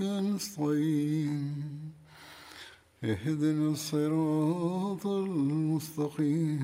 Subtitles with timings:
[0.00, 1.92] نستعين
[3.04, 6.62] اهدنا الصراط المستقيم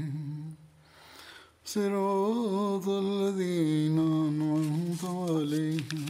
[1.66, 6.06] صراط الذين أنعمت عليهم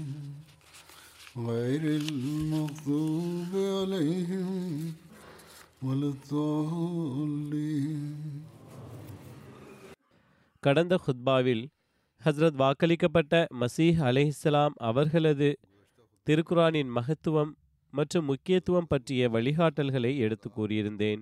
[1.39, 4.48] غير المغضوب عليهم
[5.83, 8.01] ولا الضالين
[10.62, 11.62] கடந்த ஹுத்பாவில்
[12.20, 15.48] ஹஸ்ரத் வாக்களிக்கப்பட்ட மசீஹ் அலைஹிஸ்ஸலாம் அவர்களது
[16.28, 17.52] திருக்குரானின் மகத்துவம்
[17.94, 21.22] மற்றும் முக்கியத்துவம் பற்றிய வழிகாட்டல்களை எடுத்து கூறியிருந்தேன்.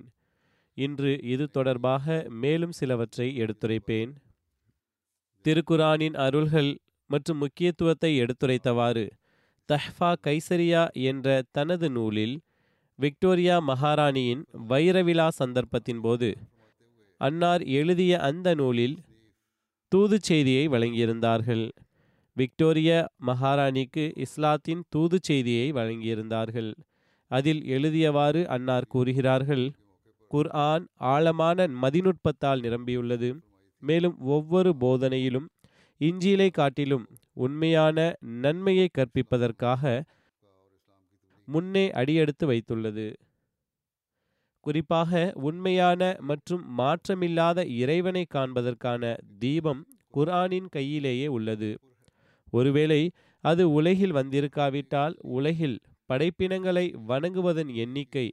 [0.78, 2.06] இன்று இது தொடர்பாக
[2.44, 4.12] மேலும் சிலவற்றை எடுத்துரைப்பேன்.
[5.46, 6.72] திருக்குரானின் அருள்கள்
[7.10, 9.06] மற்றும் முக்கியத்துவத்தை எடுத்துரைத்தவாறு
[9.70, 12.36] தஹ்ஃபா கைசரியா என்ற தனது நூலில்
[13.00, 16.30] விக்டோரியா மகாராணியின் வைரவிழா சந்தர்ப்பத்தின் போது
[17.22, 18.96] அன்னார் எழுதிய அந்த நூலில்
[19.92, 21.66] தூதுச் செய்தியை வழங்கியிருந்தார்கள்.
[22.38, 22.92] விக்டோரிய
[23.28, 26.72] மகாராணிக்கு இஸ்லாத்தின் தூதுச் செய்தியை வழங்கியிருந்தார்கள்.
[27.32, 29.66] அதில் எழுதியவாறு அன்னார் கூறுகிறார்கள்
[30.32, 33.30] குர்ஆன் ஆழமான மதிநுட்பத்தால் நிரம்பியுள்ளது.
[33.84, 35.48] மேலும் ஒவ்வொரு போதனையிலும்
[36.02, 37.06] இஞ்சிலை காட்டிலும்
[37.46, 37.98] உண்மையான
[38.44, 39.84] நன்மையை கற்பிப்பதற்காக
[41.48, 43.08] முன்னே அடியெடுத்து வைத்துள்ளது.
[44.66, 45.12] குறிப்பாக
[45.48, 49.04] உண்மையான மற்றும் மாற்றமில்லாத இறைவனை காண்பதற்கான
[49.40, 49.82] தீபம்
[50.14, 51.72] குர்ஆனின் கையிலேயே உள்ளது.
[52.54, 53.02] ஒருவேளை
[53.44, 55.78] அது உலகில் வந்திருக்காவிட்டால் உலகில்
[56.10, 58.28] படைப்பினங்களை வணங்குவதன் எண்ணிக்கை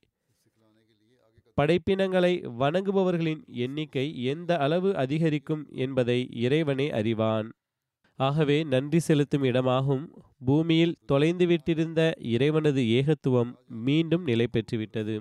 [1.58, 7.48] படைப்பினங்களை வணங்குபவர்களின் எண்ணிக்கை எந்த அளவு அதிகரிக்கும் என்பதை இறைவனே அறிவான்.
[8.18, 10.04] ஆகவே நன்றி செலுத்தும் இடமாகும்.
[10.46, 12.00] பூமியில் தொலைந்துவிட்டிருந்த
[12.34, 13.52] இறைவனது ஏகத்துவம்
[13.86, 15.16] மீண்டும் நிலை பெற்றுவிட்டது.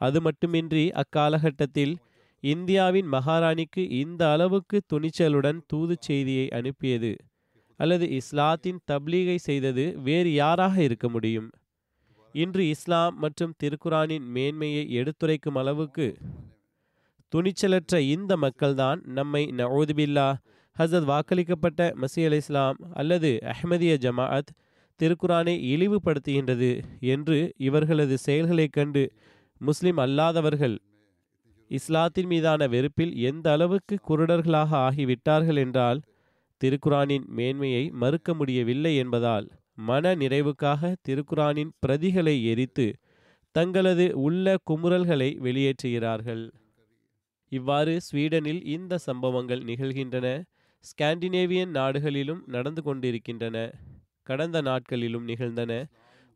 [0.00, 1.94] அது மட்டுமின்றி அக்காலகட்டத்தில்
[2.42, 7.12] இந்தியாவின் மகாராணிக்கு இந்த அளவுக்கு துணிச்சலுடன் தூதுச் செய்தியை அனுப்பியது.
[7.80, 11.48] அல்லது இஸ்லாத்தின் தப்லீகை செய்தது வேறு யாராக இருக்க முடியும்?
[12.34, 16.06] இன்று இஸ்லாம் மற்றும் திருக்குரானின் மேன்மையை எடுத்துரைக்கும் அளவுக்கு
[17.32, 20.28] துணிச்சலற்ற இந்த மக்கள்தான் நம்மை நவோதுபில்லா
[20.76, 24.52] ஹசத் வாக்களிக்கப்பட்ட மசி அலி இஸ்லாம் அல்லது அஹ்மதிய ஜமாஅத்
[25.00, 26.70] திருக்குரானை இழிவுபடுத்துகின்றது
[27.06, 29.02] என்று இவர்களது செயல்களைக் கண்டு
[29.60, 30.76] முஸ்லிம் அல்லாதவர்கள்
[31.70, 36.00] இஸ்லாத்தின் மீதான வெறுப்பில் எந்த அளவுக்கு குருடர்களாக ஆகிவிட்டார்கள் என்றால்
[36.60, 42.86] திருக்குரானின் மேன்மையை மறுக்க முடியவில்லை என்பதால் மன நிறைவுக்காக திருக்குரானின் பிரதிகளை எரித்து
[43.54, 46.42] தங்களது உள்ள குமுறல்களை வெளியேற்றுகிறார்கள்.
[47.52, 50.26] இவ்வாறு ஸ்வீடனில் இந்த சம்பவங்கள் நிகழ்கின்றன.
[50.84, 53.56] ஸ்காண்டினேவியன் நாடுகளிலும் நடந்து கொண்டிருக்கின்றன.
[54.22, 55.72] கடந்த நாட்களிலும் நிகழ்ந்தன.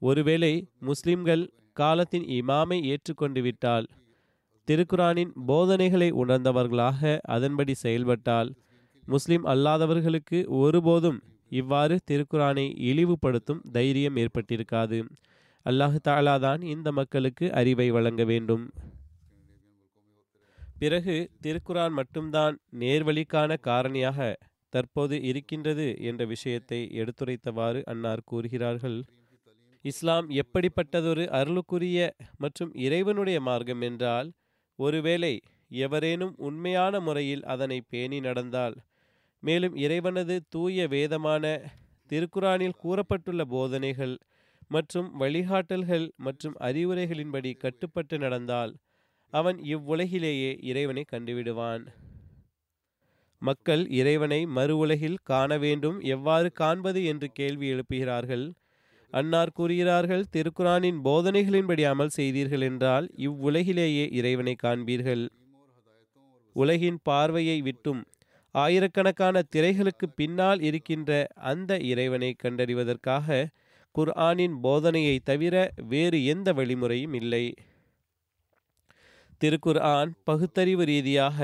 [0.03, 3.87] ஒருவேளை முஸ்லிம்கள் காலத்தின் இமாமை ஏற்றுக்கொண்டு விட்டால்
[4.69, 8.51] திருக்குரானின் போதனைகளை உணர்ந்தவர்களாக அதன்படி செயல்பட்டால்
[9.09, 11.19] முஸ்லிம் அல்லாதவர்களுக்கு ஒருபோதும்
[11.49, 14.99] இவ்வாறு திருக்குரானை இழிவுபடுத்தும் தைரியம் ஏற்பட்டிருக்காது.
[15.67, 18.65] அல்லாஹு தாலா தான் இந்த மக்களுக்கு அறிவை வழங்க வேண்டும்.
[20.79, 24.21] பிறகு திருக்குரான் மட்டும்தான் நேர்வழிக்கான காரணியாக
[24.69, 28.99] தற்போது இருக்கின்றது என்ற விஷயத்தை எடுத்துரைத்தவாறு அன்னார் கூறுகிறார்கள்.
[29.85, 31.99] இஸ்லாம் எப்படிப்பட்டதொரு அருளுக்குரிய
[32.39, 34.29] மற்றும் இறைவனுடைய மார்க்கம் என்றால்
[34.79, 35.35] ஒருவேளை
[35.71, 38.77] எவரேனும் உண்மையான முறையில் அதனை பேணி நடந்தால்
[39.43, 41.45] மேலும் இறைவனது தூய வேதமான
[42.11, 44.15] திருக்குரானில் கூறப்பட்டுள்ள போதனைகள்
[44.67, 48.73] மற்றும் வழிகாட்டல்கள் மற்றும் அறிவுரைகளின்படி கட்டுப்பட்டு நடந்தால்
[49.33, 51.85] அவன் இவ்வுலகிலேயே இறைவனை கண்டுவிடுவான்.
[53.43, 58.45] மக்கள் இறைவனை மறு உலகில் காண வேண்டும் எவ்வாறு காண்பது என்று கேள்வி எழுப்புகிறார்கள்.
[59.13, 65.25] அன்னார் கூறுகிறார்கள் திருக்குரானின் போதனைகளின்படி அமல் செய்தீர்கள் என்றால் இவ்வுலகிலேயே இறைவனை காண்பீர்கள்.
[66.57, 68.01] உலகின் பார்வையை விட்டும்
[68.55, 71.11] ஆயிரக்கணக்கான திரைகளுக்கு பின்னால் இருக்கின்ற
[71.51, 73.47] அந்த இறைவனை கண்டறிவதற்காக
[73.95, 75.55] குர்ஆனின் போதனையை தவிர
[75.93, 77.45] வேறு எந்த வழிமுறையும் இல்லை.
[79.41, 81.39] திருக்குர்ஆன் பகுத்தறிவு ரீதியாக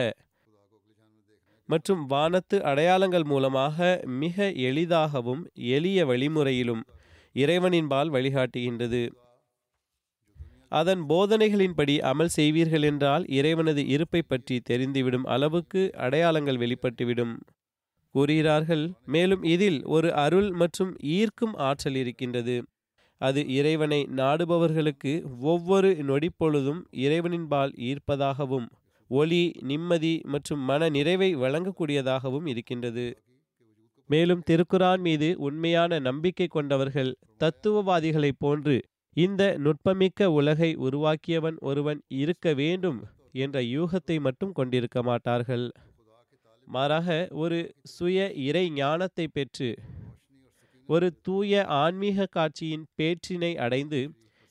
[1.68, 3.78] மற்றும் வானத்து அடையாளங்கள் மூலமாக
[4.22, 6.84] மிக எளிதாகவும் எளிய வழிமுறையிலும்
[7.34, 9.02] இறைவனின்பால் வழிகாட்டுகின்றது.
[10.72, 17.34] அதன் போதனைகளின்படி அமல் செய்வீர்கள் என்றால் இறைவனது இருப்பை பற்றி தெரிந்துவிடும் அளவுக்கு அடையாளங்கள் வெளிப்பட்டுவிடும்.
[18.14, 22.56] கூறுகிறார்கள் மேலும் இதில் ஒரு அருள் மற்றும் ஈர்க்கும் ஆற்றல் இருக்கின்றது.
[23.20, 25.12] அது இறைவனை நாடுபவர்களுக்கு
[25.52, 28.66] ஒவ்வொரு நொடிப்பொழுதும் இறைவனின்பால் ஈர்ப்பதாகவும்
[29.10, 33.06] ஒளி நிம்மதி மற்றும் மன நிறைவை வழங்கக்கூடியதாகவும் இருக்கின்றது.
[34.10, 37.10] மேலும் திருக்குரான் மீது உண்மையான நம்பிக்கை கொண்டவர்கள்
[37.42, 38.76] தத்துவவாதிகளைப் போன்று
[39.18, 42.98] இந்த நுட்பமிக்க உலகை உருவாக்கியவன் ஒருவன் இருக்க வேண்டும்
[43.34, 45.66] என்ற யூகத்தை மட்டும் கொண்டிருக்க மாட்டார்கள்.
[46.66, 47.08] மாறாக
[47.42, 49.68] ஒரு சுய இறை ஞானத்தை பெற்று
[50.88, 54.00] ஒரு தூய ஆன்மீக காட்சியின் பேற்றினை அடைந்து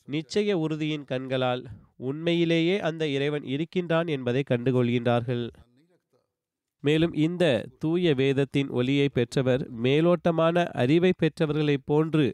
[0.07, 1.63] நிச்சய உறுதியின் கண்களால்
[2.09, 5.45] உண்மையிலேயே அந்த இறைவன் இருக்கின்றான் என்பதை கண்டுகொள்கின்றார்கள்.
[6.83, 7.43] மேலும் இந்த
[7.79, 12.27] தூய வேதத்தின் ஒளியை பெற்றவர் மேலோட்டமான அறிவை பெற்றவர்களைப் போன்று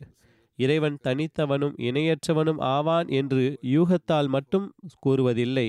[0.59, 4.67] இறைவன் தனித்தவனும் இணையற்றவனும் ஆவான் என்று யூகத்தால் மட்டும்
[5.05, 5.67] கூறுவதில்லை.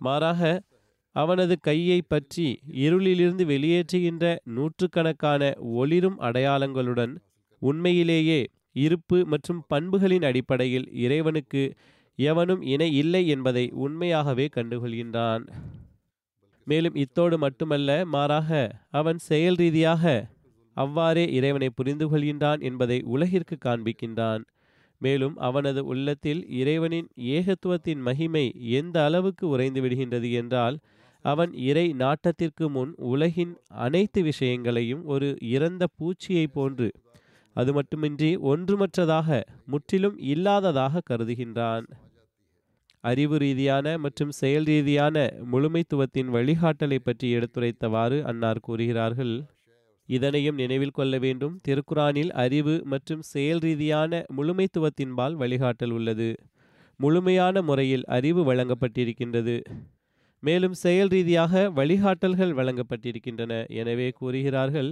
[0.00, 0.60] மாறாக
[1.16, 2.46] அவனது கையை பற்றி
[2.84, 7.12] இருளிலிருந்து வெளியேற்றுகின்ற நூற்றுக்கணக்கான ஒளிரும் அடையாளங்களுடன்
[7.62, 8.40] உண்மையிலேயே
[8.72, 11.62] இருப்பு மற்றும் பண்புகளின் அடிப்படையில் இறைவனுக்கு
[12.18, 15.44] எவனும் இணை இல்லை என்பதை உண்மையாகவே கண்டுகொள்கின்றான்.
[16.66, 18.50] மேலும் இத்தோடு மட்டுமல்ல மாறாக
[18.90, 20.02] அவன் செயல் ரீதியாக
[20.76, 24.42] அவ்வாறே இறைவனை புரிந்து கொள்கின்றான் என்பதை உலகிற்கு காண்பிக்கின்றான்.
[25.00, 28.44] மேலும் அவனது உள்ளத்தில் இறைவனின் ஏகத்துவத்தின் மகிமை
[28.80, 30.76] எந்த அளவுக்கு உறைந்து விடுகின்றது என்றால்
[31.24, 33.52] அவன் இறை நாட்டத்திற்கு முன் உலகின்
[33.84, 36.88] அனைத்து விஷயங்களையும் ஒரு இறந்த பூச்சியைப் போன்று
[37.56, 39.28] அது மட்டுமின்றி ஒன்றுமற்றதாக
[39.66, 41.86] முற்றிலும் இல்லாததாக கருதுகின்றான்.
[43.04, 45.16] அறிவு ரீதியான மற்றும் செயல் ரீதியான
[45.52, 49.34] முழுமைத்துவத்தின் வழிகாட்டலை பற்றி எடுத்துரைத்தவாறு அன்னார் கூறுகிறார்கள்.
[50.08, 51.54] இதனையும் நினைவில் கொள்ள வேண்டும்.
[51.66, 56.30] திருக்குரானில் அறிவு மற்றும் செயல் ரீதியான முழுமைத்துவத்தின்பால் வழிகாட்டல் உள்ளது.
[57.00, 59.56] முழுமையான முறையில் அறிவு வழங்கப்பட்டிருக்கின்றது.
[60.42, 63.52] மேலும் செயல் ரீதியாக வழிகாட்டல்கள் வழங்கப்பட்டிருக்கின்றன.
[63.80, 64.90] எனவே கூறுகிறார்கள்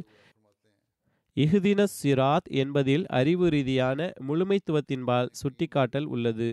[1.37, 3.99] இஹுதின சிராத் என்பதில் அறிவு ரீதியான
[4.29, 6.51] முழுமைத்துவத்தின்பால் சுட்டிக்காட்டல் உள்ளது.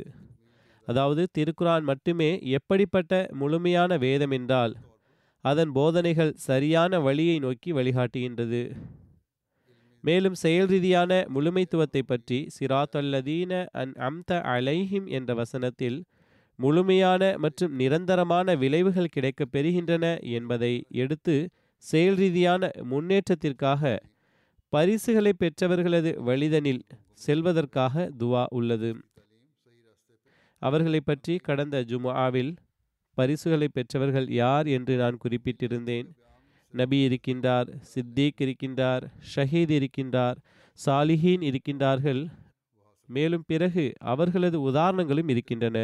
[0.87, 4.73] அதாவது திருக்குரான் மட்டுமே எப்படிப்பட்ட முழுமையான வேதம் என்றால்
[5.47, 8.61] அதன் போதனைகள் சரியான வழியை நோக்கி வழிகாட்டுகின்றது.
[10.03, 15.97] மேலும் செயல் ரீதியான முழுமைத்துவத்தை பற்றி சிராத்தல்லதீன அன் அம்த அலைஹிம் என்ற வசனத்தில்
[16.59, 20.05] முழுமையான மற்றும் நிரந்தரமான விளைவுகள் கிடைக்க பெறுகின்றன
[20.37, 20.73] என்பதை
[21.03, 21.35] எடுத்து
[21.83, 23.83] செயல் ரீதியான முன்னேற்றத்திற்காக
[24.73, 26.81] பரிசுகளை பெற்றவர்களது வழிதனில்
[27.25, 28.89] செல்வதற்காக துவா உள்ளது.
[30.61, 32.51] அவர்களை பற்றி கடந்த ஜுமாவில்
[33.17, 36.07] பரிசுகளை பெற்றவர்கள் யார் என்று நான் குறிப்பிட்டிருந்தேன்.
[36.73, 40.37] நபி இருக்கின்றார் சித்தீக் இருக்கின்றார் ஷஹீத் இருக்கின்றார்
[40.79, 42.21] சாலிஹீன் இருக்கின்றார்கள்.
[43.09, 45.77] மேலும் பிறகு அவர்களது உதாரணங்களும் இருக்கின்றன.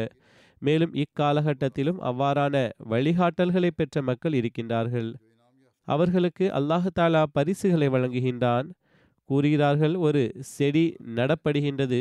[0.62, 2.56] மேலும் இக்காலகட்டத்திலும் அவ்வாறான
[2.90, 5.10] வழிகாட்டல்களை பெற்ற மக்கள் இருக்கின்றார்கள்.
[5.88, 8.68] அவர்களுக்கு அல்லாஹு தாலா பரிசுகளை வழங்குகின்றான்.
[9.30, 10.22] கூறுகிறார்கள் ஒரு
[10.54, 10.84] செடி
[11.16, 12.00] நடப்படுகின்றது.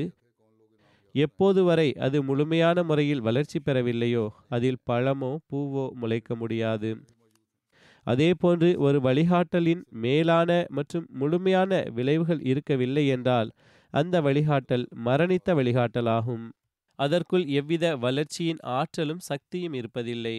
[1.15, 6.91] எப்போது வரை அது முழுமையான முறையில் வளர்ச்சி பெறவில்லையோ அதில் பழமோ பூவோ முளைக்க முடியாது.
[8.07, 13.51] அதேபோன்று ஒரு வழிகாட்டலின் மேலான மற்றும் முழுமையான விளைவுகள் இருக்கவில்லை என்றால்
[13.93, 16.45] அந்த வழிகாட்டல் மரணித்த வழிகாட்டலாகும்.
[16.99, 20.35] அதற்குள் எவ்வித வளர்ச்சியின் ஆற்றலும் சக்தியும் இருப்பதில்லை.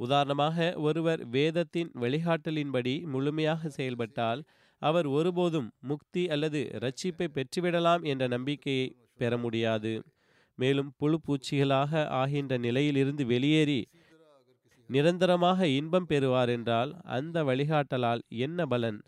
[0.00, 4.40] உதாரணமாக ஒருவர் வேதத்தின் வழிகாட்டலின்படி முழுமையாக செயல்பட்டால்
[4.82, 8.86] அவர் ஒருபோதும் முக்தி அல்லது ரட்சிப்பை பெற்றுவிடலாம் என்ற நம்பிக்கையை
[9.22, 9.92] பெற முடியாது.
[10.58, 13.80] மேலும் புழு பூச்சிகளாக ஆகின்ற நிலையிலிருந்து வெளியேறி
[14.90, 18.98] நிரந்தரமாக இன்பம் பெறுவார் என்றால் அந்த வழிகாட்டலால் என்ன பலன்?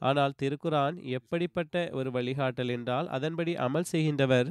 [0.00, 4.48] ஆனால் திருக்குரான் எப்படிப்பட்ட ஒரு வழிகாட்டல் என்றால் அதன்படி அமல் செய்கின்றவர்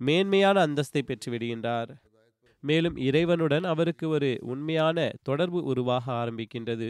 [0.00, 1.90] மேன்மையான அந்தஸ்தை பெற்றுவிடுகின்றார்
[2.62, 6.88] மேலும் இறைவனுடன் அவருக்கு ஒரு உண்மையான தொடர்பு உருவாக ஆரம்பிக்கின்றது.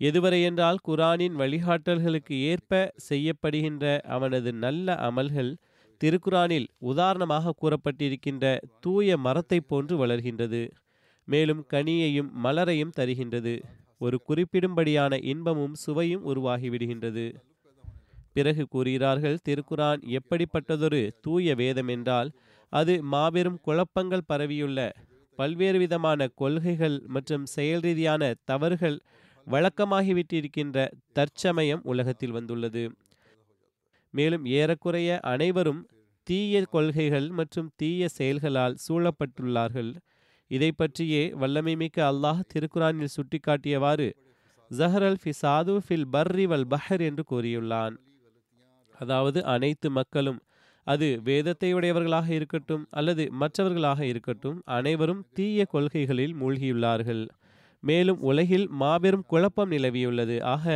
[0.00, 3.84] எதுவரை என்றால் குரானின் வழிகாட்டல்களுக்கு ஏற்ப செய்யப்படுகின்ற
[4.16, 5.50] அவனது நல்ல அமல்கள்
[6.00, 8.44] திருக்குரானில் உதாரணமாக கூறப்பட்டிருக்கின்ற
[8.80, 10.62] தூய மரத்தைப் போன்று வளர்கின்றது
[11.28, 13.54] மேலும் கனியையும் மலரையும் தருகின்றது.
[13.98, 17.26] ஒரு குறிப்பிடும்படியான இன்பமும் சுவையும் உருவாகிவிடுகின்றது.
[18.32, 22.28] பிறகு கூறுகிறார்கள் திருக்குரான் எப்படிப்பட்டதொரு தூய வேதம் என்றால்
[22.72, 24.80] அது மாபெரும் குழப்பங்கள் பரவியுள்ள
[25.38, 28.98] பல்வேறு விதமான கொள்கைகள் மற்றும் செயல் ரீதியான தவறுகள்
[29.46, 30.78] வழக்கமாகிவிட்டிருக்கின்ற
[31.12, 32.82] தற்சமயம் உலகத்தில் வந்துள்ளது.
[34.10, 35.82] மேலும் ஏறக்குறைய அனைவரும்
[36.26, 39.92] தீய கொள்கைகள் மற்றும் தீய செயல்களால் சூழப்பட்டுள்ளார்கள்.
[40.50, 44.08] இதை பற்றியே வல்லமைமிக்க அல்லாஹ் திருக்குரானில் சுட்டிக்காட்டியவாறு
[44.70, 47.94] ஜஹரல் ஃபிசாது ஃபில் பர்ரி வல் பஹர் என்று கூறியுள்ளான்.
[48.94, 50.40] அதாவது அனைத்து மக்களும்
[50.86, 57.24] அது வேதத்தை உடையவர்களாக இருக்கட்டும் அல்லது மற்றவர்களாக இருக்கட்டும் அனைவரும் தீய கொள்கைகளில் மூழ்கியுள்ளார்கள்.
[57.82, 60.36] மேலும் உலகில் மாபெரும் குழப்பம் நிலவியுள்ளது.
[60.54, 60.66] ஆக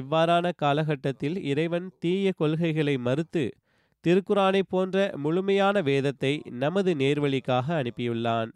[0.00, 3.44] இவ்வாறான காலகட்டத்தில் இறைவன் தீய கொள்கைகளை மறுத்து
[4.04, 8.50] திருக்குறானை போன்ற முழுமையான வேதத்தை நமது நேர்வழிக்காக அனுப்பியுள்ளான்.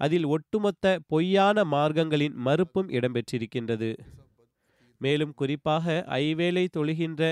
[0.00, 3.90] அதில் ஒட்டுமொத்த பொய்யான மார்க்கங்களின் மறுப்பும் இடம்பெற்றிருக்கின்றது.
[5.00, 7.22] மேலும் குறிப்பாக ஐவேளை தொழுகின்ற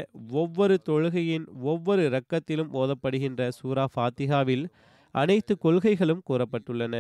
[0.41, 4.65] ஒவ்வொரு தொழுகையின் ஒவ்வொரு இரக்கத்திலும் ஓதப்படுகின்ற சூரா ஃபாத்திகாவில்
[5.15, 6.97] அனைத்து கொள்கைகளும் கூறப்பட்டுள்ளன.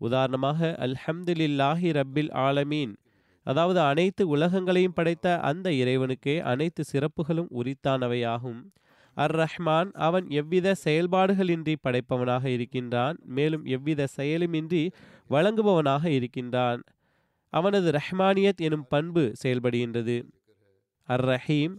[0.00, 2.94] உதாரணமாக அல்ஹம்துலில்லாஹி ரப்பில் ஆலமீன்
[3.48, 8.60] அதாவது அனைத்து உலகங்களையும் படைத்த அந்த இறைவனுக்கே அனைத்து சிறப்புகளும் உரித்தானவையாகும்.
[9.16, 14.82] அர் ரஹ்மான் அவன் எவ்வித செயல்பாடுகளின்றி படைப்பவனாக இருக்கின்றான் மேலும் எவ்வித செயலுமின்றி
[15.30, 16.80] வழங்குபவனாக இருக்கின்றான்.
[17.52, 20.16] அவனது ரஹ்மானியத் எனும் பண்பு செயல்படுகின்றது.
[21.08, 21.74] அர் ரஹீம்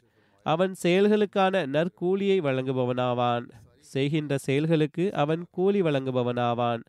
[0.46, 3.46] அவன் செயல்களுக்கான நற்கூலியை வழங்குபவனாவான்.
[3.90, 6.82] செய்கின்ற செயல்களுக்கு அவன் கூலி வழங்குபவனாவான்.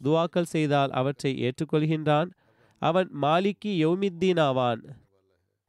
[0.00, 2.28] துவாக்கள் செய்தால் அவற்றை ஏற்றுக்கொள்கின்றான்.
[2.82, 4.82] அவன் மாலிக்கி யௌமித்தீன் ஆவான்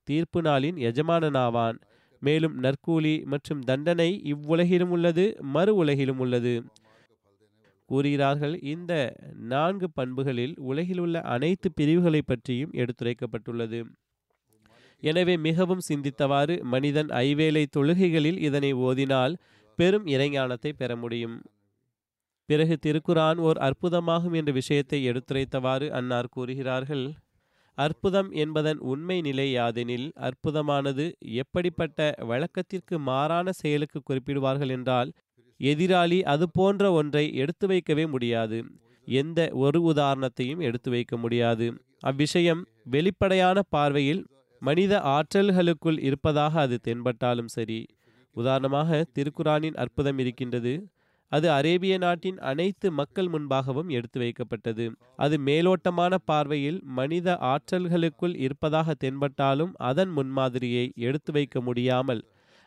[0.07, 1.77] தீர்ப்பு நாளின் எஜமானனாவான்.
[2.21, 5.25] மேலும் நற்கூலி மற்றும் தண்டனை இவ்வுலகிலும் உள்ளது
[5.55, 6.53] மறு உலகிலும் உள்ளது.
[7.89, 8.93] கூறுகிறார்கள் இந்த
[9.51, 13.79] நான்கு பண்புகளில் உலகில் உள்ள அனைத்து பிரிவுகளை பற்றியும் எடுத்துரைக்கப்பட்டுள்ளது.
[15.03, 19.35] எனவே மிகவும் சிந்தித்தவாறு மனிதன் ஐவேளை தொழுகைகளில் இதனை ஓதினால்
[19.79, 21.37] பெரும் இறைஞானத்தை பெற முடியும்.
[22.49, 27.05] பிறகு திருக்குரான் ஓர் அற்புதமாகும் என்ற விஷயத்தை எடுத்துரைத்தவாறு அன்னார் கூறுகிறார்கள்
[27.77, 35.09] அற்புதம் என்பதன் உண்மை நிலை யாதெனில் அற்புதமானது எப்படிப்பட்ட வழக்கத்திற்கு மாறான செயலுக்கு குறிப்பிடுவார்கள் என்றால்
[35.59, 38.57] எதிராளி அது போன்ற ஒன்றை எடுத்து வைக்கவே முடியாது
[39.07, 41.67] எந்த ஒரு உதாரணத்தையும் எடுத்து வைக்க முடியாது.
[42.03, 44.21] அவ்விஷயம் வெளிப்படையான பார்வையில்
[44.61, 47.79] மனித ஆற்றல்களுக்குள் இருப்பதாக அது தென்பட்டாலும் சரி.
[48.35, 50.73] உதாரணமாக திருக்குறானின் அற்புதம் இருக்கின்றது
[51.31, 54.85] அது அரேபிய நாட்டின் அனைத்து மக்கள் முன்பாகவும் எடுத்து வைக்கப்பட்டது.
[55.15, 62.21] அது மேலோட்டமான பார்வையில் மனித ஆற்றல்களுக்குள் இருப்பதாக தென்பட்டாலும் அதன் முன்மாதிரியை எடுத்து வைக்க முடியாமல்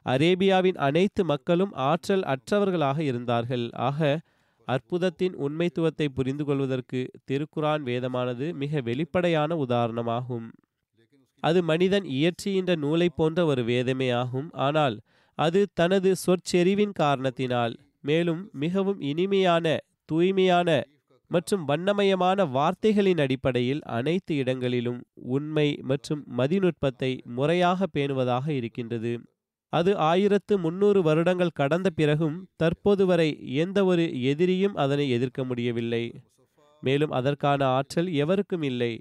[0.07, 3.67] அரேபியாவின் அனைத்து மக்களும் ஆற்றல் அற்றவர்களாக இருந்தார்கள்.
[3.89, 4.21] ஆக
[4.69, 7.01] அற்புதத்தின் உண்மைத்துவத்தை புரிந்து கொள்வதற்கு
[7.31, 10.47] திருக்குரான் வேதமானது மிக வெளிப்படையான உதாரணமாகும்.
[11.43, 14.49] அது மனிதன் இயற்றுகின்ற நூலை போன்ற ஒரு வேதமே ஆகும்.
[14.67, 14.97] ஆனால்
[15.39, 17.75] அது தனது சொற்செறிவின் காரணத்தினால்
[18.05, 19.67] மேலும் மிகவும் இனிமையான
[20.05, 20.69] தூய்மையான
[21.31, 24.99] மற்றும் வண்ணமயமான வார்த்தைகளின் அடிப்படையில் அனைத்து இடங்களிலும்
[25.37, 29.13] உண்மை மற்றும் மதிநுட்பத்தை முறையாக பேணுவதாக இருக்கின்றது.
[29.73, 36.05] அது ஆயிரத்து முன்னூறு வருடங்கள் கடந்த பிறகும் தற்போது வரை எந்த ஒரு எதிரியும் அதனை எதிர்க்க முடியவில்லை.
[36.83, 38.93] மேலும் அதற்கான ஆற்றல் எவருக்கும் இல்லை.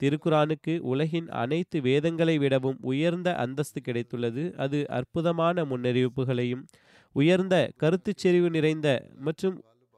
[0.00, 4.44] திருக்குரானுக்கு உலகின் அனைத்து வேதங்களை விடவும் உயர்ந்த அந்தஸ்து கிடைத்துள்ளது.
[4.56, 6.64] அது அற்புதமான முன்னறிவிப்புகளையும்
[7.14, 8.88] உயர்ந்த கருத்துச் செறிவு நிறைந்த
[9.26, 9.56] மற்றும்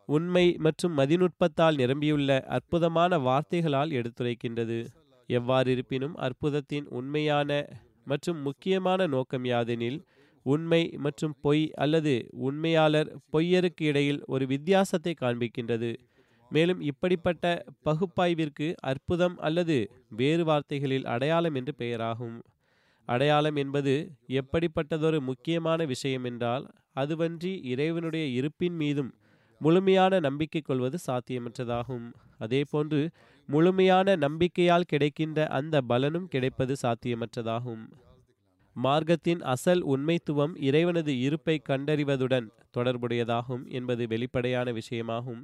[0.08, 4.78] உண்மை மற்றும் மதிநுட்பத்தால் நிரம்பியுள்ள அற்புதமான வார்த்தைகளால் எடுத்துரைக்கின்றது.
[5.28, 7.50] எவ்வாறு இருப்பினும் அற்புதத்தின் உண்மையான
[8.04, 9.98] மற்றும் முக்கியமான நோக்கம் யாதெனில்
[10.46, 12.14] உண்மை மற்றும் பொய் அல்லது
[12.48, 15.90] உண்மையாளர் பொய்யருக்கு இடையில் ஒரு வித்தியாசத்தை காண்பிக்கின்றது.
[16.50, 17.44] மேலும் இப்படிப்பட்ட
[17.88, 19.76] பகுப்பாய்விற்கு அற்புதம் அல்லது
[20.20, 22.36] வேறு வார்த்தைகளில் அடையாளம் என்று பெயராகும்.
[23.08, 23.94] அடையாளம் என்பது
[24.40, 26.66] எப்படிப்பட்டதொரு முக்கியமான விஷயம் என்றால்
[26.96, 29.14] அதுவன்றி இறைவனுடைய இருப்பின் மீதும்
[29.60, 32.06] முழுமையான நம்பிக்கை கொள்வது சாத்தியமற்றதாகும்.
[32.40, 33.08] அதேபோன்று
[33.46, 37.84] முழுமையான நம்பிக்கையால் கிடைக்கின்ற அந்த பலனும் கிடைப்பது சாத்தியமற்றதாகும்.
[38.76, 42.46] மார்க்கத்தின் அசல் உண்மைத்துவம் இறைவனது இருப்பை கண்டறிவதுடன்
[42.76, 45.42] தொடர்புடையதாகும் என்பது வெளிப்படையான விஷயமாகும்.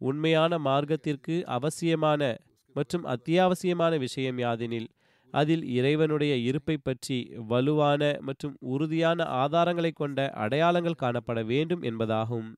[0.00, 2.36] உண்மையான மார்க்கத்திற்கு அவசியமான
[2.74, 4.88] மற்றும் அத்தியாவசியமான விஷயம் யாதெனில்
[5.32, 7.16] அதில் இறைவனுடைய இருப்பை பற்றி
[7.48, 12.50] வலுவான மற்றும் உறுதியான ஆதாரங்களை கொண்ட அடையாளங்கள் காணப்பட வேண்டும் என்பதாகும்.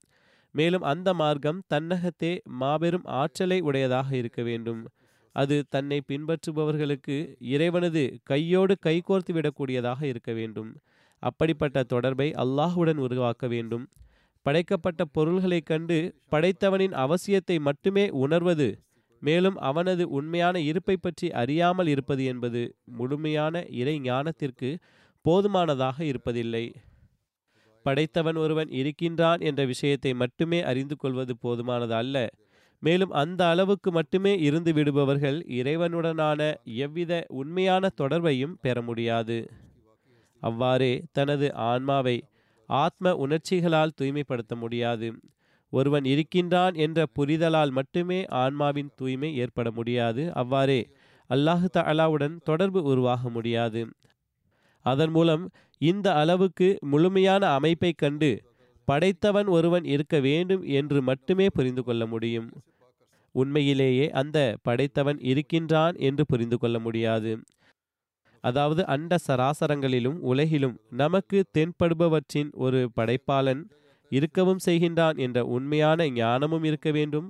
[0.55, 4.89] மேலும் அந்த மார்க்கம் தன்னகத்தே மாபெரும் ஆற்றலை உடையதாக இருக்க வேண்டும்.
[5.37, 10.71] அது தன்னை பின்பற்றுபவர்களுக்கு இறைவனது கையோடு கைகோர்த்து விடக்கூடியதாக இருக்க வேண்டும்.
[11.23, 13.89] அப்படிப்பட்ட தொடர்பை அல்லாஹுடன் உருவாக்க வேண்டும்.
[14.43, 18.69] படைக்கப்பட்ட பொருள்களைக் கண்டு படைத்தவனின் அவசியத்தை மட்டுமே உணர்வது
[19.25, 22.63] மேலும் அவனது உண்மையான இருப்பை பற்றி அறியாமல் இருப்பது என்பது
[22.99, 24.71] முழுமையான இறை ஞானத்திற்கு
[25.25, 26.65] போதுமானதாக இருப்பதில்லை.
[27.87, 32.17] படைத்தவன் ஒருவன் இருக்கின்றான் என்ற விஷயத்தை மட்டுமே அறிந்து கொள்வது போதுமானது அல்ல.
[32.83, 36.41] மேலும் அந்த அளவுக்கு மட்டுமே இருந்து விடுபவர்கள் இறைவனுடனான
[36.85, 39.39] எவ்வித உண்மையான தொடர்பையும் பெற முடியாது.
[40.43, 42.17] அவ்வாறே தனது ஆன்மாவை
[42.69, 45.09] ஆத்ம உணர்ச்சிகளால் தூய்மைப்படுத்த முடியாது.
[45.79, 50.23] ஒருவன் இருக்கின்றான் என்ற புரிதலால் மட்டுமே ஆன்மாவின் தூய்மை ஏற்பட முடியாது.
[50.33, 50.81] அவ்வாறே
[51.31, 53.83] அல்லாஹு தாலாவுடன் தொடர்பு உருவாக முடியாது.
[54.85, 55.45] அதன் மூலம்
[55.81, 58.31] இந்த அளவுக்கு முழுமையான அமைப்பை கண்டு
[58.89, 62.49] படைத்தவன் ஒருவன் இருக்க வேண்டும் என்று மட்டுமே புரிந்து கொள்ள முடியும்.
[63.35, 67.33] உண்மையிலேயே அந்த படைத்தவன் இருக்கின்றான் என்று புரிந்து கொள்ள முடியாது.
[68.45, 73.63] அதாவது அண்ட சராசரங்களிலும் உலகிலும் நமக்கு தென்படுபவற்றின் ஒரு படைப்பாளன்
[74.17, 77.29] இருக்கவும் செய்கின்றான் என்ற உண்மையான ஞானமும் இருக்க வேண்டும்.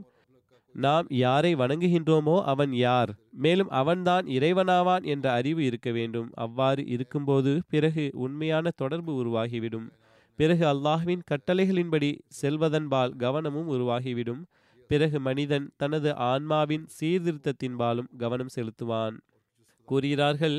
[0.75, 3.11] நாம் யாரை வணங்குகின்றோமோ அவன் யார்?
[3.37, 6.29] மேலும் அவன்தான் இறைவனாவான் என்ற அறிவு இருக்க வேண்டும்.
[6.35, 9.87] அவ்வாறு இருக்கும்போது பிறகு உண்மையான தொடர்பு உருவாகிவிடும்.
[10.39, 12.11] பிறகு அல்லாஹ்வின் கட்டளைகளின்படி
[12.41, 14.43] செல்வதன்பால் கவனமும் உருவாகிவிடும்.
[14.91, 19.17] பிறகு மனிதன் தனது ஆன்மாவின் சீர்திருத்தத்தின்பாலும் கவனம் செலுத்துவான்.
[19.89, 20.59] கூறுகிறார்கள்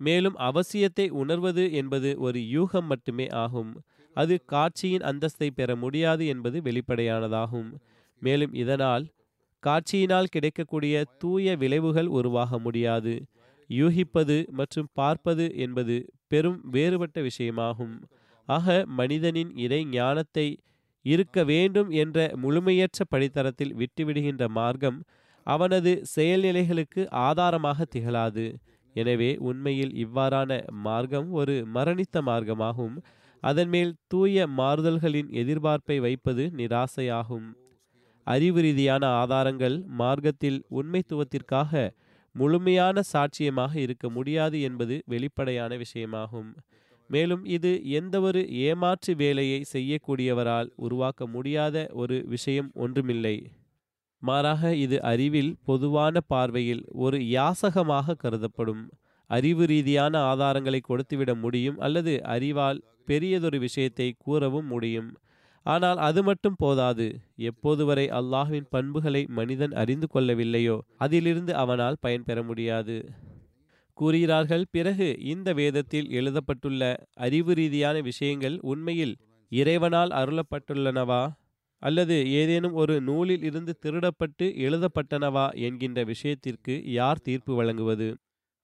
[0.00, 3.72] மேலும் அவசியத்தை உணர்வது என்பது ஒரு யூகம் மட்டுமே ஆகும்.
[4.14, 7.70] அது காட்சியின் அந்தஸ்தை பெற முடியாது என்பது வெளிப்படையானதாகும்.
[8.22, 9.04] மேலும் இதனால்
[9.62, 13.14] காட்சியினால் கிடைக்கக்கூடிய தூய விளைவுகள் உருவாக முடியாது.
[13.70, 15.96] யூகிப்பது மற்றும் பார்ப்பது என்பது
[16.28, 17.94] பெரும் வேறுபட்ட விஷயமாகும்.
[18.48, 18.66] ஆக
[18.98, 20.46] மனிதனின் இறை ஞானத்தை
[21.04, 24.98] இருக்க வேண்டும் என்ற முழுமையற்ற படித்தரத்தில் விட்டுவிடுகின்ற மார்க்கம்
[25.46, 28.46] அவனது செயல்நிலைகளுக்கு ஆதாரமாக திகழாது.
[28.96, 30.50] எனவே உண்மையில் இவ்வாறான
[30.86, 32.96] மார்க்கம் ஒரு மரணித்த மார்க்கமாகும்.
[33.44, 37.48] அதன் மேல் தூய மாறுதல்களின் எதிர்பார்ப்பை வைப்பது நிராசையாகும்.
[38.26, 41.72] அறிவு ரீதியான ஆதாரங்கள் மார்க்கத்தில் உண்மைத்துவத்திற்காக
[42.34, 46.48] முழுமையான சாட்சியமாக இருக்க முடியாது என்பது வெளிப்படையான விஷயமாகும்.
[47.10, 53.36] மேலும் இது எந்தவொரு ஏமாற்று வேலையை செய்யக்கூடியவரால் உருவாக்க முடியாத ஒரு விஷயம் ஒன்றுமில்லை.
[54.22, 58.82] மாறாக இது அறிவில் பொதுவான பார்வையில் ஒரு யாசகமாக கருதப்படும்.
[59.30, 65.10] அறிவு ரீதியான ஆதாரங்களை கொடுத்துவிட முடியும் அல்லது அறிவால் பெரியதொரு விஷயத்தை கூறவும் முடியும்.
[65.66, 67.06] ஆனால் அது மட்டும் போதாது.
[67.36, 72.96] எப்போது வரை அல்லாஹுவின் பண்புகளை மனிதன் அறிந்து கொள்ளவில்லையோ அதிலிருந்து அவனால் பயன்பெற முடியாது.
[73.98, 76.82] கூறுகிறார்கள் பிறகு இந்த வேதத்தில் எழுதப்பட்டுள்ள
[77.16, 79.14] அறிவு ரீதியான விஷயங்கள் உண்மையில்
[79.52, 81.22] இறைவனால் அருளப்பட்டுள்ளனவா?
[81.82, 85.46] அல்லது ஏதேனும் ஒரு நூலில் இருந்து திருடப்பட்டு எழுதப்பட்டனவா?
[85.54, 88.08] என்கின்ற விஷயத்திற்கு யார் தீர்ப்பு வழங்குவது?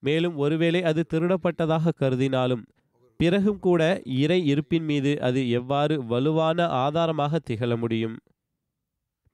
[0.02, 2.62] மேலும் ஒருவேளை அது திருடப்பட்டதாக கருதினாலும்
[3.20, 8.16] பிறகும் கூட இறை இருப்பின் மீது அது எவ்வாறு வலுவான ஆதாரமாக திகழ முடியும்?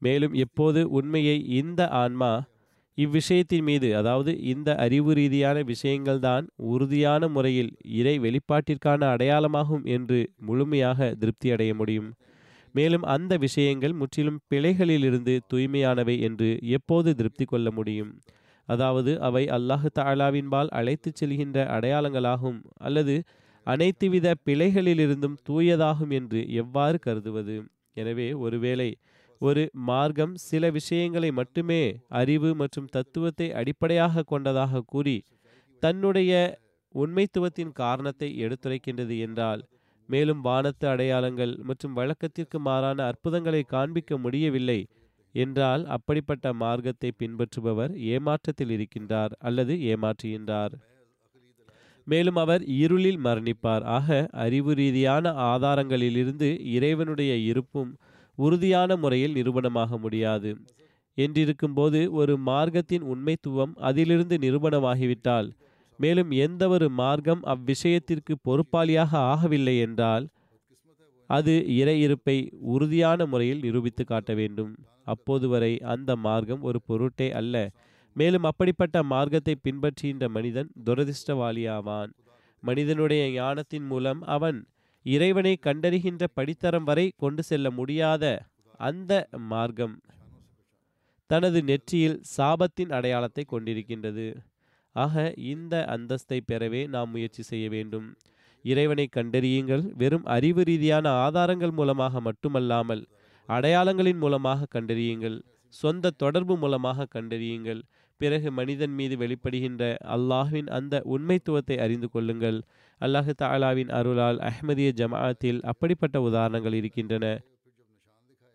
[0.03, 2.31] மேலும் எப்போது உண்மையை இந்த ஆன்மா
[2.99, 11.75] இவ்விஷயத்தின் மீது அதாவது இந்த அறிவு ரீதியான விஷயங்கள்தான் உறுதியான முறையில் இறை வெளிப்பாட்டிற்கான அடையாளமாகும் என்று முழுமையாக திருப்தியடைய
[11.75, 12.11] முடியும்.
[12.73, 18.11] மேலும் அந்த விஷயங்கள் முற்றிலும் பிழைகளிலிருந்து தூய்மையானவை என்று எப்போது திருப்தி கொள்ள முடியும்?
[18.69, 23.17] அதாவது அவை அல்லாஹு தாலாவின்பால் அழைத்துச் செல்கின்ற அடையாளங்களாகும் அல்லது
[23.67, 27.57] அனைத்துவித பிழைகளிலிருந்தும் தூயதாகும் என்று எவ்வாறு கருதுவது?
[27.95, 28.89] எனவே ஒருவேளை
[29.41, 31.81] ஒரு மார்க்கம் சில விஷயங்களை மட்டுமே
[32.21, 35.17] அறிவு மற்றும் தத்துவத்தை அடிப்படையாக கொண்டதாக கூறி
[35.83, 36.33] தன்னுடைய
[36.95, 39.63] உண்மைத்துவத்தின் காரணத்தை எடுத்துரைக்கின்றது என்றால்
[40.09, 44.81] மேலும் வானத்து அடையாளங்கள் மற்றும் வழக்கத்திற்கு மாறான அற்புதங்களை காண்பிக்க முடியவில்லை
[45.35, 50.75] என்றால் அப்படிப்பட்ட மார்க்கத்தை பின்பற்றுபவர் ஏமாற்றத்தில் இருக்கின்றார் அல்லது ஏமாற்றுகின்றார்.
[52.07, 53.85] மேலும் அவர் இருளில் மரணிப்பார்.
[53.97, 54.09] ஆக
[54.45, 57.91] அறிவு ரீதியான ஆதாரங்களிலிருந்து இறைவனுடைய இருப்பும்
[58.39, 60.51] உறுதியான முறையில் நிரூபணமாக முடியாது.
[61.19, 65.49] என்றிருக்கும்போது ஒரு மார்க்கத்தின் உண்மைத்துவம் அதிலிருந்து நிரூபணமாகிவிட்டால்
[65.99, 70.25] மேலும் எந்தவொரு மார்க்கம் அவ்விஷயத்திற்கு பொறுப்பாளியாக ஆகவில்லை என்றால்
[71.31, 72.35] அது இறை இருப்பை
[72.73, 74.73] உறுதியான முறையில் நிரூபித்து காட்ட வேண்டும்.
[75.05, 77.55] அப்போது வரை அந்த மார்க்கம் ஒரு பொருட்டே அல்ல.
[78.17, 82.13] மேலும் அப்படிப்பட்ட மார்க்கத்தை பின்பற்றுகின்ற மனிதன் துரதிருஷ்டவாளியாவான்
[82.63, 84.59] மனிதனுடைய ஞானத்தின் மூலம் அவன்
[85.07, 88.25] இறைவனை கண்டறிகின்ற படித்தரம் வரை கொண்டு செல்ல முடியாத
[88.81, 89.13] அந்த
[89.53, 89.95] மார்க்கம்
[91.31, 94.27] தனது நெற்றியில் சாபத்தின் அடையாளத்தை கொண்டிருக்கின்றது.
[94.97, 95.15] ஆக
[95.53, 98.07] இந்த அந்தஸ்தை பெறவே நாம் முயற்சி செய்ய வேண்டும்.
[98.65, 99.83] இறைவனை கண்டறியுங்கள்.
[99.93, 103.03] வெறும் அறிவு ரீதியான ஆதாரங்கள் மூலமாக மட்டுமல்லாமல்
[103.49, 105.39] அடையாளங்களின் மூலமாக கண்டறியுங்கள்.
[105.81, 107.81] சொந்த தொடர்பு மூலமாக கண்டறியுங்கள்.
[108.21, 109.83] பிறகு மனிதன் மீது வெளிப்படுகின்ற
[110.15, 112.59] அல்லாஹ்வின் அந்த உண்மைத்துவத்தை அறிந்து கொள்ளுங்கள்.
[113.01, 117.25] அல்லாஹு தாலாவின் அருளால் அஹ்மதிய ஜமாஅத்தில் அப்படிப்பட்ட உதாரணங்கள் இருக்கின்றன.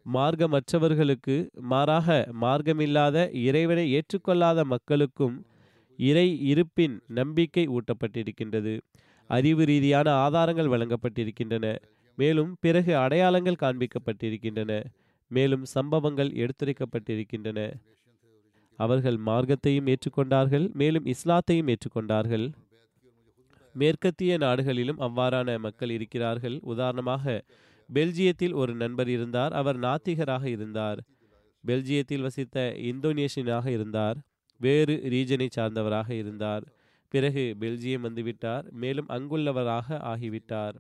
[0.06, 1.36] மார்க்கமற்றவர்களுக்கு
[1.72, 2.08] மாறாக
[2.44, 5.36] மார்க்கமில்லாத இறைவனை ஏற்றுக்கொள்ளாத மக்களுக்கும்
[6.00, 8.74] இறை இருப்பின் நம்பிக்கை ஊட்டப்பட்டிருக்கின்றது.
[9.30, 11.66] அறிவு ரீதியான ஆதாரங்கள் வழங்கப்பட்டிருக்கின்றன.
[12.18, 14.72] மேலும் பிறகு அடையாளங்கள் காண்பிக்கப்பட்டிருக்கின்றன.
[15.32, 17.60] மேலும் சம்பவங்கள் எடுத்துரைக்கப்பட்டிருக்கின்றன.
[18.80, 22.46] அவர்கள் மார்க்கத்தையும் ஏற்றுக்கொண்டார்கள் மேலும் இஸ்லாத்தையும் ஏற்றுக்கொண்டார்கள்.
[23.74, 26.60] மேற்கத்திய நாடுகளிலும் அவ்வாறான மக்கள் இருக்கிறார்கள்.
[26.62, 27.44] உதாரணமாக
[27.94, 31.00] பெல்ஜியத்தில் ஒரு நண்பர் இருந்தார் அவர் நாத்திகராக இருந்தார்.
[31.68, 34.18] பெல்ஜியத்தில் வசித்த இந்தோனேஷியனாக இருந்தார்
[34.60, 36.64] வேறு ரீஜனை சார்ந்தவராக இருந்தார்.
[37.10, 40.76] பிறகு பெல்ஜியம் வந்துவிட்டார் மேலும் அங்குள்ளவராக ஆகிவிட்டார்.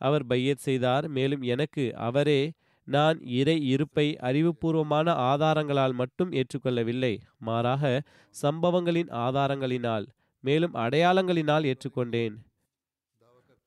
[0.00, 2.52] அவர் பையத் செய்தார் மேலும் எனக்கு அவரே
[2.88, 7.14] நான் இறை இருப்பை அறிவுபூர்வமான ஆதாரங்களால் மட்டும் ஏற்றுக்கொள்ளவில்லை.
[7.38, 7.92] மாறாக
[8.34, 10.06] சம்பவங்களின் ஆதாரங்களினால்
[10.44, 12.34] மேலும் அடையாளங்களினால் ஏற்றுக்கொண்டேன்.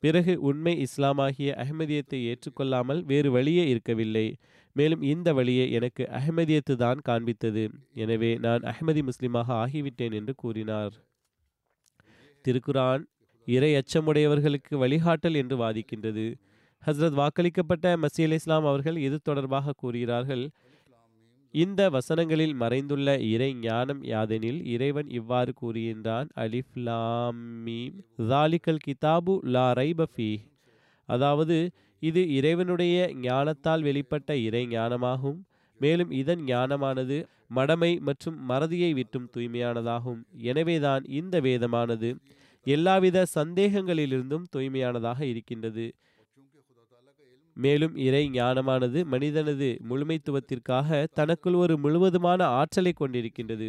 [0.04, 4.28] பிறகு உண்மை இஸ்லாமாகிய அஹ்மதியத்தை ஏற்றுக்கொள்ளாமல் வேறு வழியே இருக்கவில்லை.
[4.76, 7.64] மேலும் இந்த வழியை எனக்கு அகமதியத்து தான் காண்பித்தது.
[7.94, 10.96] எனவே நான் அகமதி முஸ்லிமாக ஆகிவிட்டேன் என்று கூறினார்.
[12.46, 13.04] திருக்குரான்
[13.48, 16.28] இறை அச்சமுடையவர்களுக்கு வழிகாட்டல் என்று வாதிக்கின்றது.
[16.88, 20.44] ஹஸ்ரத் வாக்களிக்கப்பட்ட மசீல் அலி இஸ்லாம் அவர்கள் இது தொடர்பாக கூறுகிறார்கள்.
[21.54, 27.40] இந்த வசனங்களில் மறைந்துள்ள இறை ஞானம் யாதெனில் இறைவன் இவ்வாறு கூறுகின்றான் அலிஃப் லாம்
[28.34, 30.32] தாலிக்கல் கிதாபு லா ரைபஃபி
[31.10, 31.58] அதாவது
[32.00, 32.96] இது இறைவனுடைய
[33.28, 35.40] ஞானத்தால் வெளிப்பட்ட இறை ஞானமாகும்.
[35.82, 37.18] மேலும் இதன் ஞானமானது
[37.48, 40.22] மடமை மற்றும் மறதியை விட்டும் தூய்மையானதாகும்.
[40.52, 42.10] எனவேதான் இந்த வேதமானது
[42.66, 45.86] எல்லாவித சந்தேகங்களிலிருந்தும் தூய்மையானதாக இருக்கின்றது.
[47.58, 53.68] மேலும் இறை ஞானமானது மனிதனது முழுமைத்துவத்திற்காக தனக்குள் ஒரு முழுவதுமான ஆற்றலை கொண்டிருக்கின்றது.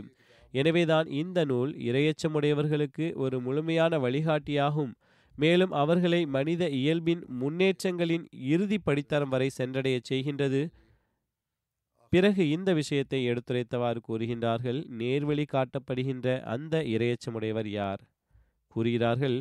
[0.55, 4.92] எனவேதான் இந்த நூல் இரையச்சமுடையவர்களுக்கு ஒரு முழுமையான வழிகாட்டியாகும்.
[5.38, 10.62] மேலும் அவர்களை மனித இயல்பின் முன்னேற்றங்களின் இறுதி படித்தரம் வரை சென்றடையச் செய்கின்றது.
[12.12, 18.03] பிறகு இந்த விஷயத்தை எடுத்துரைத்தவாறு கூறுகின்றார்கள் நேர்வழி காட்டப்படுகின்ற அந்த இரையச்சமுடையவர் யார்?
[18.72, 19.37] கூறுகிறார்கள்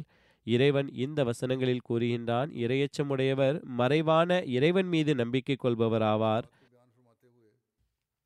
[0.53, 6.45] இறைவன் இந்த வசனங்களில் கூறுகின்றான் இரையச்சமுடையவர் மறைவான இறைவன் மீது நம்பிக்கை கொள்பவராவார்.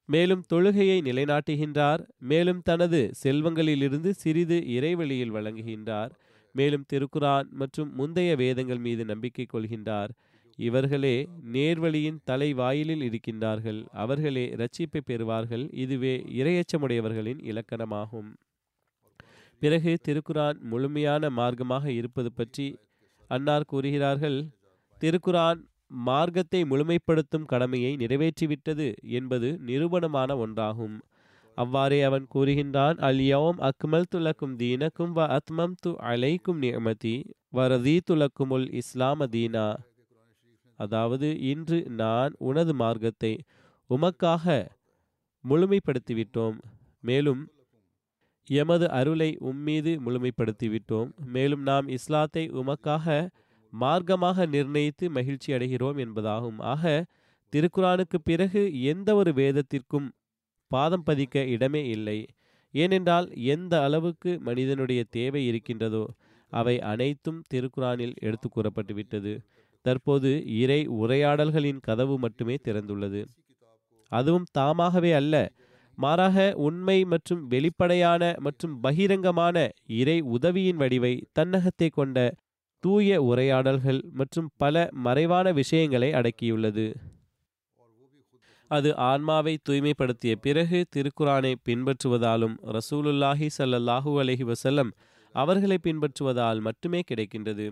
[0.09, 6.11] மேலும் தொழுகையை நிலைநாட்டுகின்றார் மேலும் தனது செல்வங்களிலிருந்து சிறிது இறைவழியில் வழங்குகின்றார்.
[6.55, 10.11] மேலும் திருக்குரான் மற்றும் முந்தைய வேதங்கள் மீது நம்பிக்கை கொள்கின்றார்.
[10.59, 11.15] இவர்களே
[11.53, 18.29] நேர்வழியின் தலைவாயிலில் இருக்கின்றார்கள் அவர்களே இரட்சிப்பை பெறுவார்கள் இதுவே இரையச்சமுடையவர்களின் இலக்கணமாகும்.
[19.61, 22.67] பிறகு திருக்குரான் முழுமையான மார்க்கமாக இருப்பது பற்றி
[23.29, 24.37] அன்னார் கூறுகிறார்கள்
[25.01, 25.59] திருக்குரான்
[26.07, 28.87] மார்க்கத்தை முழுமைப்படுத்தும் கடமையை நிறைவேற்றிவிட்டது
[29.19, 30.97] என்பது நிரூபணமான ஒன்றாகும்.
[31.57, 37.15] அவ்வாறே அவன் கூறுகின்றான் அல் யௌம் அக்மல் துலக்கும் தீனக்கும் வ அத்மம் து அலைக்கும் நியமதி
[37.51, 39.67] வரதி துலக்குமுல் இஸ்லாம தீனா.
[40.79, 43.33] அதாவது இன்று நான் உனது மார்க்கத்தை
[43.89, 44.45] உமக்காக
[45.43, 46.57] முழுமைப்படுத்திவிட்டோம்.
[47.03, 47.41] மேலும்
[48.47, 51.09] எமது அருளை உம்மீது முழுமைப்படுத்திவிட்டோம்.
[51.25, 53.29] மேலும் நாம் இஸ்லாத்தை உமக்காக
[53.73, 56.59] மார்க்கமாக நிர்ணயித்து மகிழ்ச்சி அடைகிறோம் என்பதாகும்.
[56.59, 57.05] ஆக
[57.53, 60.07] திருக்குரானுக்கு பிறகு எந்த ஒரு வேதத்திற்கும்
[60.67, 62.19] பாதம் பதிக்க இடமே இல்லை.
[62.71, 66.03] ஏனென்றால் எந்த அளவுக்கு மனிதனுடைய தேவை இருக்கின்றதோ
[66.51, 69.33] அவை அனைத்தும் திருக்குரானில் எடுத்து கூறப்பட்டுவிட்டது.
[69.81, 73.21] தற்போது இறை உரையாடல்களின் கதவு மட்டுமே திறந்துள்ளது.
[74.11, 75.35] அதுவும் தாமாகவே அல்ல.
[76.03, 79.57] மாறாக உண்மை மற்றும் வெளிப்படையான மற்றும் பகிரங்கமான
[80.01, 82.17] இறை உதவியின் வடிவை தன்னகத்தை கொண்ட
[82.83, 86.85] தூய உரையாடல்கள் மற்றும் பல மறைவான விஷயங்களை அடக்கியுள்ளது.
[88.71, 94.91] அது ஆன்மாவை தூய்மைப்படுத்திய பிறகு திருக்குரானை பின்பற்றுவதாலும் ரசூலுல்லாஹி சல்லல்லாஹூ அலஹி வசல்லம்
[95.35, 97.67] அவர்களை பின்பற்றுவதால் மட்டுமே கிடைக்கின்றது.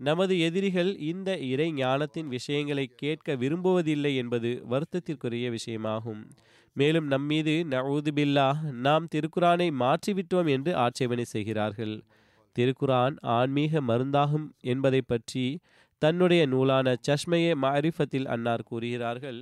[0.00, 6.20] நமது எதிரிகள் இந்த இறை ஞானத்தின் விஷயங்களை கேட்க விரும்புவதில்லை என்பது வருத்தத்திற்குரிய விஷயமாகும்.
[6.78, 11.94] மேலும் நம்மீது நவூது பில்லா நாம் திருக்குரானை மாற்றிவிட்டோம் என்று ஆட்சேபனை செய்கிறார்கள்.
[12.56, 15.44] திருக்குரான் ஆன்மீக மருந்தாகும் என்பதை பற்றி
[16.02, 19.40] தன்னுடைய நூலான சஷ்மையே மாரிஃபத்தில் அன்னார் கூறுகிறார்கள்.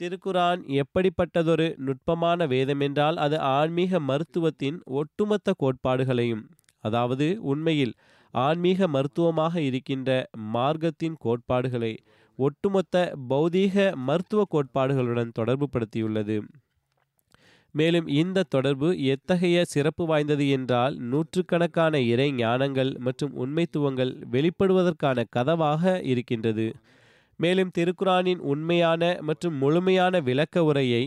[0.00, 6.44] திருக்குரான் எப்படிப்பட்டதொரு நுட்பமான வேதம் என்றால் அது ஆன்மீக மருத்துவத்தின் ஒட்டுமொத்த கோட்பாடுகளையும்
[6.84, 7.94] அதாவது உண்மையில்
[8.34, 10.10] ஆன்மீக மருத்துவமாக இருக்கின்ற
[10.54, 11.92] மார்க்கத்தின் கோட்பாடுகளை
[12.38, 12.96] ஒட்டுமொத்த
[13.30, 13.76] பௌதீக
[14.08, 16.36] மருத்துவ கோட்பாடுகளுடன் தொடர்பு படுத்தியுள்ளது.
[17.74, 26.66] மேலும் இந்த தொடர்பு எத்தகைய சிறப்பு வாய்ந்தது என்றால் நூற்றுக்கணக்கான இறை ஞானங்கள் மற்றும் உண்மைத்துவங்கள் வெளிப்படுவதற்கான கதவாக இருக்கின்றது.
[27.40, 31.02] மேலும் திருக்குரானின் உண்மையான மற்றும் முழுமையான விளக்க உரையை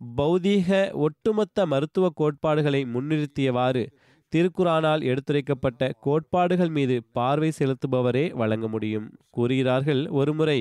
[0.00, 0.68] பௌதீக
[1.06, 3.84] ஒட்டுமொத்த மருத்துவ கோட்பாடுகளை முன்னிறுத்தியவாறு
[4.32, 9.06] திருக்குரானால் எடுத்துரைக்கப்பட்ட கோட்பாடுகள் மீது பார்வை செலுத்துபவரே வழங்க முடியும்.
[9.30, 10.58] கூறுகிறார்கள் ஒருமுறை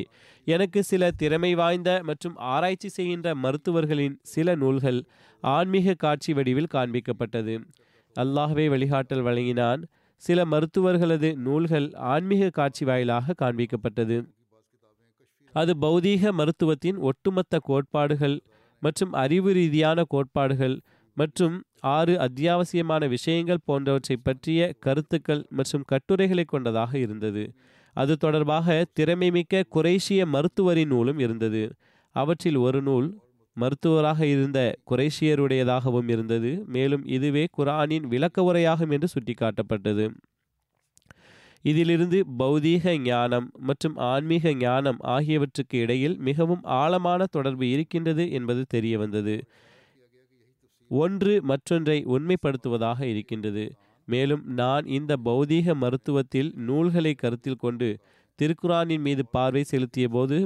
[0.48, 5.00] எனக்கு சில திறமை வாய்ந்த மற்றும் ஆராய்ச்சி செய்கின்ற மருத்துவர்களின் சில நூல்கள்
[5.44, 7.56] ஆன்மீக காட்சி வடிவில் காண்பிக்கப்பட்டது.
[8.16, 9.82] அல்லாஹ்வே வழிகாட்டல் வழங்கினான்.
[10.24, 14.18] சில மருத்துவர்களது நூல்கள் ஆன்மீக காட்சி வாயிலாக காண்பிக்கப்பட்டது.
[15.56, 18.36] அது பௌதீக மருத்துவத்தின் ஒட்டுமொத்த கோட்பாடுகள்
[18.82, 20.76] மற்றும் அறிவு ரீதியான கோட்பாடுகள்
[21.20, 21.56] மற்றும்
[21.96, 27.44] ஆறு அத்தியாவசியமான விஷயங்கள் போன்றவற்றை பற்றிய கருத்துக்கள் மற்றும் கட்டுரைகளை கொண்டதாக இருந்தது.
[27.96, 28.68] அது தொடர்பாக
[29.00, 31.64] திறமைமிக்க குறைஷிய மருத்துவரின் நூலும் இருந்தது.
[32.16, 33.08] அவற்றில் ஒரு நூல்
[33.58, 34.60] மருத்துவராக இருந்த
[34.92, 36.52] குறைஷியருடையதாகவும் இருந்தது.
[36.68, 40.06] மேலும் இதுவே குரானின் விளக்க உரையாகும் என்று சுட்டிக்காட்டப்பட்டது.
[41.66, 49.36] இதிலிருந்து பௌதீக ஞானம் மற்றும் ஆன்மீக ஞானம் ஆகியவற்றுக்கு இடையில் மிகவும் ஆழமான தொடர்பு இருக்கின்றது என்பது தெரிய வந்தது
[50.90, 53.66] ஒன்று மற்றொன்றை உண்மைப்படுத்துவதாக இருக்கின்றது.
[54.06, 58.00] மேலும் நான் இந்த பௌதீக மருத்துவத்தில் நூல்களை கருத்தில் கொண்டு
[58.40, 60.46] திருக்குரானின் மீது பார்வை செலுத்திய போது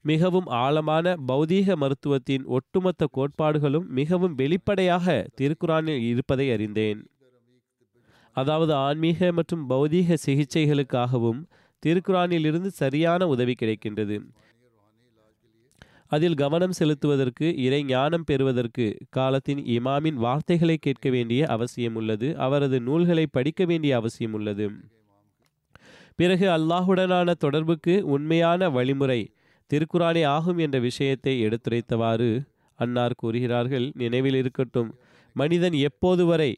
[0.00, 7.00] மிகவும் ஆழமான பௌதீக மருத்துவத்தின் ஒட்டுமொத்த கோட்பாடுகளும் மிகவும் வெளிப்படையாக திருக்குறானில் இருப்பதை அறிந்தேன்.
[8.36, 11.40] அதாவது ஆன்மீக மற்றும் பௌதீக சிகிச்சைகளுக்காகவும்
[11.82, 14.16] திருக்குறானிலிருந்து சரியான உதவி கிடைக்கின்றது.
[16.12, 23.26] அதில் கவனம் செலுத்துவதற்கு இறை ஞானம் பெறுவதற்கு காலத்தின் இமாமின் வார்த்தைகளை கேட்க வேண்டிய அவசியம் உள்ளது அவரது நூல்களை
[23.26, 24.66] படிக்க வேண்டிய அவசியம் உள்ளது
[26.16, 29.20] பிறகு அல்லாஹுடனான தொடர்புக்கு உண்மையான வழிமுறை
[29.70, 32.30] திருக்குறானே ஆகும் என்ற விஷயத்தை எடுத்துரைத்தவாறு
[32.78, 33.86] அன்னார் கூறுகிறார்கள்.
[33.94, 34.90] நினைவில் இருக்கட்டும்.
[35.36, 36.50] மனிதன் எப்போது வரை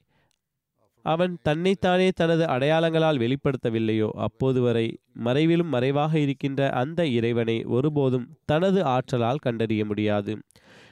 [1.05, 4.87] அவன் தன்னைத்தானே தனது அடையாளங்களால் வெளிப்படுத்தவில்லையோ அப்போது வரை
[5.25, 10.35] மறைவிலும் மறைவாக இருக்கின்ற அந்த இறைவனை ஒருபோதும் தனது ஆற்றலால் கண்டறிய முடியாது.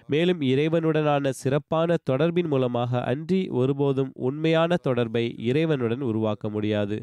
[0.07, 6.97] மேலும் இறைவனுடனான சிறப்பான தொடர்பின் மூலமாக அன்றி ஒருபோதும் உண்மையான தொடர்பை இறைவனுடன் உருவாக்க முடியாது.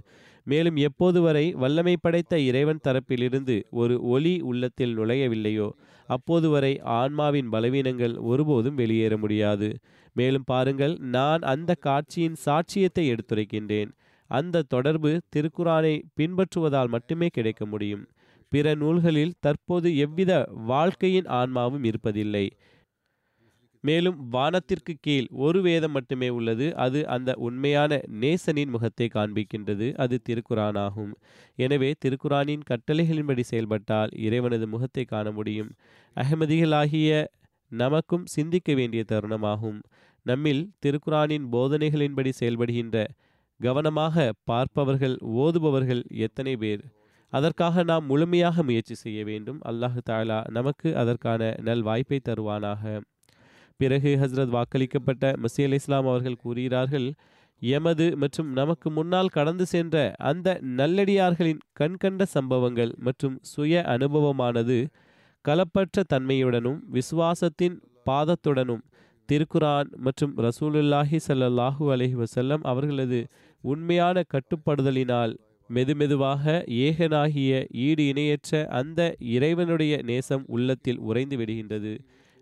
[0.46, 5.70] மேலும் எப்போது வரை வல்லமை படைத்த இறைவன் தரப்பிலிருந்து ஒரு ஒளி உள்ளத்தில் நுழையவில்லையோ
[6.06, 9.70] அப்போது வரை ஆன்மாவின் பலவீனங்கள் ஒருபோதும் வெளியேற முடியாது.
[10.14, 13.92] மேலும் பாருங்கள் நான் அந்த காட்சியின் சாட்சியத்தை எடுத்துரைக்கின்றேன்.
[14.30, 18.08] அந்த தொடர்பு திருக்குரானை பின்பற்றுவதால் மட்டுமே கிடைக்க முடியும்.
[18.50, 22.46] பிற நூல்களில் தற்போது எவ்வித வாழ்க்கையின் ஆன்மாவும் இருப்பதில்லை.
[23.84, 26.66] மேலும் வானத்திற்கு கீழ் ஒரு வேதம் மட்டுமே உள்ளது.
[26.76, 29.88] அது அந்த உண்மையான நேசனின் முகத்தை காண்பிக்கின்றது.
[30.04, 31.14] அது திருக்குரானாகும்
[31.66, 35.72] எனவே திருக்குரானின் கட்டளைகளின்படி செயல்பட்டால் இறைவனது முகத்தை காண முடியும்.
[36.18, 37.12] அகமதிகளாகிய
[37.72, 39.80] நமக்கும் சிந்திக்க வேண்டிய தருணமாகும்.
[40.26, 42.98] நம்மில் திருக்குரானின் போதனைகளின்படி செயல்படுகின்ற
[43.60, 46.84] கவனமாக பார்ப்பவர்கள் ஓதுபவர்கள் எத்தனை பேர்?
[47.34, 49.60] அதற்காக நாம் முழுமையாக முயற்சி செய்ய வேண்டும்.
[49.70, 52.84] அல்லாஹு தாலா நமக்கு அதற்கான நல் வாய்ப்பை தருவானாக.
[53.80, 57.08] பிறகு ஹஸ்ரத் வாக்களிக்கப்பட்ட மசி அலி இஸ்லாம் அவர்கள் கூறுகிறார்கள்
[57.62, 59.96] எமது மற்றும் நமக்கு முன்னால் கடந்து சென்ற
[60.30, 64.78] அந்த நல்லடியார்களின் கண்கண்ட சம்பவங்கள் மற்றும் சுய அனுபவமானது
[65.46, 68.84] கலப்பற்ற தன்மையுடனும் விசுவாசத்தின் பாதத்துடனும்
[69.30, 73.20] திருக்குரான் மற்றும் ரசூலுல்லாஹி சல்லாஹூ அலஹி வசல்லம் அவர்களது
[73.64, 75.34] உண்மையான கட்டுப்படுதலினால்
[75.70, 76.46] மெதுமெதுவாக
[76.86, 77.52] ஏகனாகிய
[77.88, 79.02] ஈடு இணையற்ற அந்த
[79.36, 81.94] இறைவனுடைய நேசம் உள்ளத்தில் உறைந்து விடுகின்றது.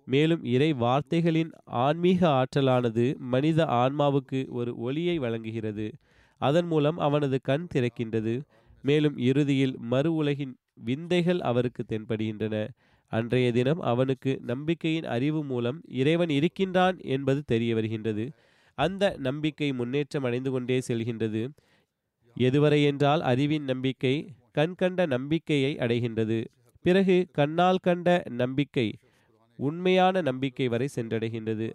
[0.07, 1.51] மேலும் இறை வார்த்தைகளின்
[1.85, 5.87] ஆன்மீக ஆற்றலானது மனித ஆன்மாவுக்கு ஒரு ஒளியை வழங்குகிறது.
[6.41, 8.35] அதன் மூலம் அவனது கண் திறக்கின்றது.
[8.83, 12.55] மேலும் இறுதியில் மறு உலகின் விந்தைகள் அவருக்கு தென்படுகின்றன.
[13.11, 18.25] அன்றைய தினம் அவனுக்கு நம்பிக்கையின் அறிவு மூலம் இறைவன் இருக்கின்றான் என்பது தெரிய வருகின்றது.
[18.77, 21.41] அந்த நம்பிக்கை முன்னேற்றம் அடைந்து கொண்டே செல்கின்றது.
[22.35, 24.15] எதுவரை என்றால் அறிவின் நம்பிக்கை
[24.51, 26.39] கண்கண்ட நம்பிக்கையை அடைகின்றது.
[26.85, 28.09] பிறகு கண்ணால் கண்ட
[28.41, 28.87] நம்பிக்கை
[29.57, 31.73] உண்மையான நம்பிக்கை வரை சென்றடைகின்றது.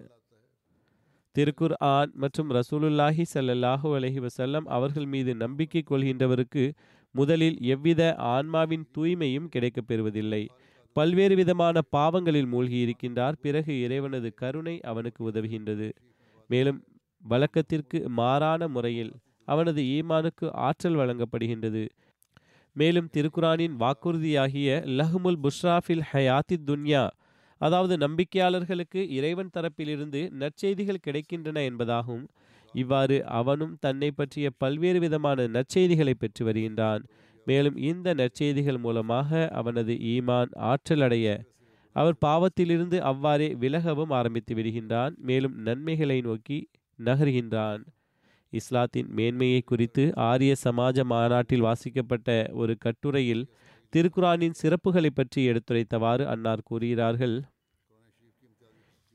[1.39, 6.73] திருக்குர் ஆன் மற்றும் ரசூலுல்லாஹி சல்லாஹூ அலஹி வசல்லம் அவர்கள் மீது நம்பிக்கை கொள்கின்றவருக்கு
[7.13, 10.49] முதலில் எவ்வித ஆன்மாவின் தூய்மையும் கிடைக்கப் பெறுவதில்லை.
[10.93, 15.93] பல்வேறு விதமான பாவங்களில் மூழ்கி இருக்கின்றார் பிறகு இறைவனது கருணை அவனுக்கு உதவுகின்றது.
[16.49, 16.85] மேலும்
[17.23, 19.13] வழக்கத்திற்கு மாறான முறையில்
[19.45, 21.89] அவனது ஈமானுக்கு ஆற்றல் வழங்கப்படுகின்றது.
[22.73, 27.09] மேலும் திருக்குரானின் வாக்குறுதியாகிய லஹ்முல் புஷ்ராஃபில் ஹயாத்தி துன்யா
[27.63, 32.25] அதாவது நம்பிக்கையாளர்களுக்கு இறைவன் தரப்பிலிருந்து நற்செய்திகள் கிடைக்கின்றன என்பதாகும்.
[32.75, 37.03] இவ்வாறு அவனும் தன்னை பற்றிய பல்வேறு விதமான நற்செய்திகளை பெற்று வருகின்றான்.
[37.47, 41.29] மேலும் இந்த நற்செய்திகள் மூலமாக அவனது ஈமான் ஆற்றல் அடைய
[41.97, 45.15] அவர் பாவத்திலிருந்து அவ்வாறே விலகவும் ஆரம்பித்து விடுகின்றான்.
[45.21, 46.59] மேலும் நன்மைகளை நோக்கி
[46.99, 47.83] நகர்கின்றான்.
[48.53, 53.45] இஸ்லாத்தின் மேன்மையை குறித்து ஆரிய சமாஜ மாநாட்டில் வாசிக்கப்பட்ட ஒரு கட்டுரையில்
[53.93, 57.37] திருக்குரானின் சிறப்புகளை பற்றி எடுத்துரைத்தவாறு அன்னார் கூறுகிறார்கள்.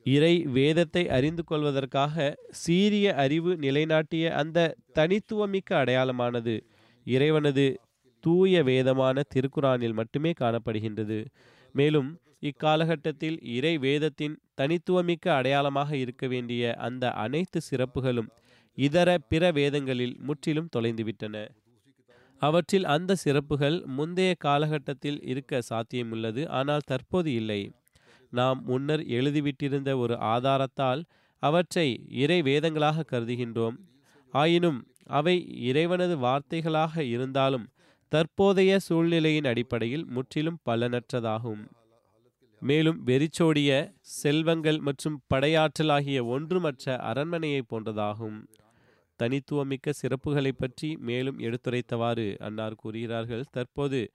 [0.08, 2.15] இறை வேதத்தை அறிந்து கொள்வதற்காக
[2.63, 6.56] சீரிய அறிவு நிலைநாட்டிய அந்த தனித்துவமிக்க அடையாளமானது
[7.06, 7.65] இறைவனது
[8.24, 11.20] தூய வேதமான திருக்குறானில் மட்டுமே காணப்படுகின்றது.
[11.76, 18.30] மேலும் இக்காலகட்டத்தில் இறை வேதத்தின் தனித்துவமிக்க அடையாளமாக இருக்க வேண்டிய அந்த அனைத்து சிறப்புகளும்
[18.78, 21.36] இதர பிற வேதங்களில் முற்றிலும் தொலைந்துவிட்டன.
[22.41, 27.62] அவற்றில் அந்த சிறப்புகள் முந்தைய காலகட்டத்தில் இருக்க சாத்தியமுள்ளது ஆனால் தற்போது இல்லை.
[28.32, 31.04] நாம் முன்னர் எழுதிவிட்டிருந்த ஒரு ஆதாரத்தால்
[31.40, 33.78] அவற்றை இறை வேதங்களாக கருதுகின்றோம்.
[34.34, 37.70] ஆயினும் அவை இறைவனது வார்த்தைகளாக இருந்தாலும்
[38.10, 41.63] தற்போதைய சூழ்நிலையின் அடிப்படையில் முற்றிலும் பலனற்றதாகும்.
[42.60, 48.40] மேலும் வெறிச்சோடிய செல்வங்கள் மற்றும் படையாற்றல் ஆகிய ஒன்றுமற்ற அரண்மனையை போன்றதாகும்.
[49.16, 53.44] தனித்துவமிக்க சிறப்புகளை பற்றி மேலும் எடுத்துரைத்தவாறு அன்னார் கூறுகிறார்கள்.
[53.52, 54.12] தற்போது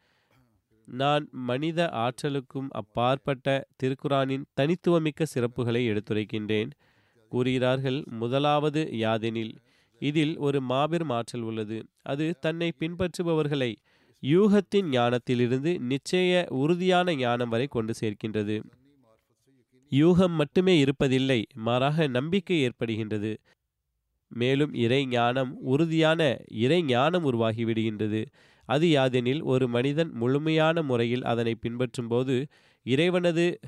[0.93, 3.47] நான் மனித ஆற்றலுக்கும் அப்பாற்பட்ட
[3.83, 6.71] திருக்குரானின் தனித்துவமிக்க சிறப்புகளை எடுத்துரைக்கின்றேன்.
[7.33, 9.55] கூறுகிறார்கள் முதலாவது யாதெனில்
[10.01, 11.79] இதில் ஒரு மாபெரும் ஆற்றல் உள்ளது.
[12.03, 13.71] அது தன்னை பின்பற்றுபவர்களை
[14.23, 18.57] யூகத்தின் ஞானத்திலிருந்து நிச்சய உறுதியான ஞானம் வரை கொண்டு சேர்க்கின்றது.
[19.93, 23.33] யூகம் மட்டுமே இருப்பதில்லை மாறாக நம்பிக்கை ஏற்படுகின்றது.
[24.31, 26.21] மேலும் இறை ஞானம் உறுதியான
[26.65, 28.21] இறை ஞானம் உருவாகிவிடுகின்றது
[28.65, 32.47] அது யாதெனில் ஒரு மனிதன் முழுமையான முறையில் அதனை பின்பற்றும்போது
[32.83, 33.61] இறைவனது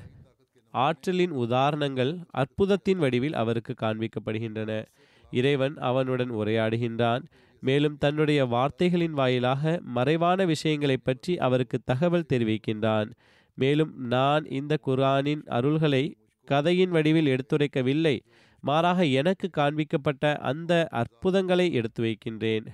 [0.73, 4.85] ஆற்றலின் உதாரணங்கள் அற்புதத்தின் வடிவில் அவருக்கு காண்பிக்கப்படுகின்றன.
[5.31, 7.23] இறைவன் அவனுடன் உரையாடுகின்றான்.
[7.59, 13.11] மேலும் தன்னுடைய வார்த்தைகளின் வாயிலாக மறைவான விஷயங்களை பற்றி அவருக்கு தகவல் தெரிவிக்கின்றான்.
[13.55, 16.13] மேலும் நான் இந்த குர்ஆனின் அருள்களை
[16.45, 18.19] கதையின் வடிவில் எடுத்துரைக்கவில்லை.
[18.61, 22.65] மாறாக எனக்கு காண்பிக்கப்பட்ட அந்த அற்புதங்களை எடுத்து வைக்கின்றேன்.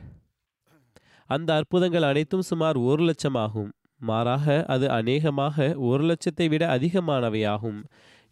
[1.35, 3.71] அந்த அற்புதங்கள் அனைத்தும் சுமார் ஒரு லட்சம் ஆகும்
[4.09, 5.57] மாறாக அது அநேகமாக
[5.89, 7.79] ஒரு லட்சத்தை விட அதிகமானவையாகும்.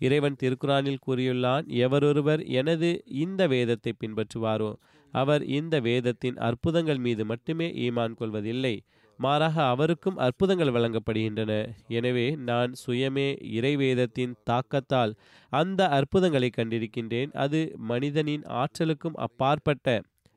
[0.01, 2.89] இறைவன் திருக்குறானில் கூறியுள்ளான் எவரொருவர் எனது
[3.23, 4.71] இந்த வேதத்தை பின்பற்றுவாரோ
[5.13, 8.73] அவர் இந்த வேதத்தின் அற்புதங்கள் மீது மட்டுமே ஈமான் கொள்வதில்லை.
[9.19, 11.53] மாறாக அவருக்கும் அற்புதங்கள் வழங்கப்படுகின்றன.
[11.97, 15.13] எனவே நான் சுயமே இறைவேதத்தின் தாக்கத்தால்
[15.51, 17.31] அந்த அற்புதங்களை கண்டிருக்கின்றேன்.
[17.45, 19.88] அது மனிதனின் ஆற்றலுக்கும் அப்பாற்பட்ட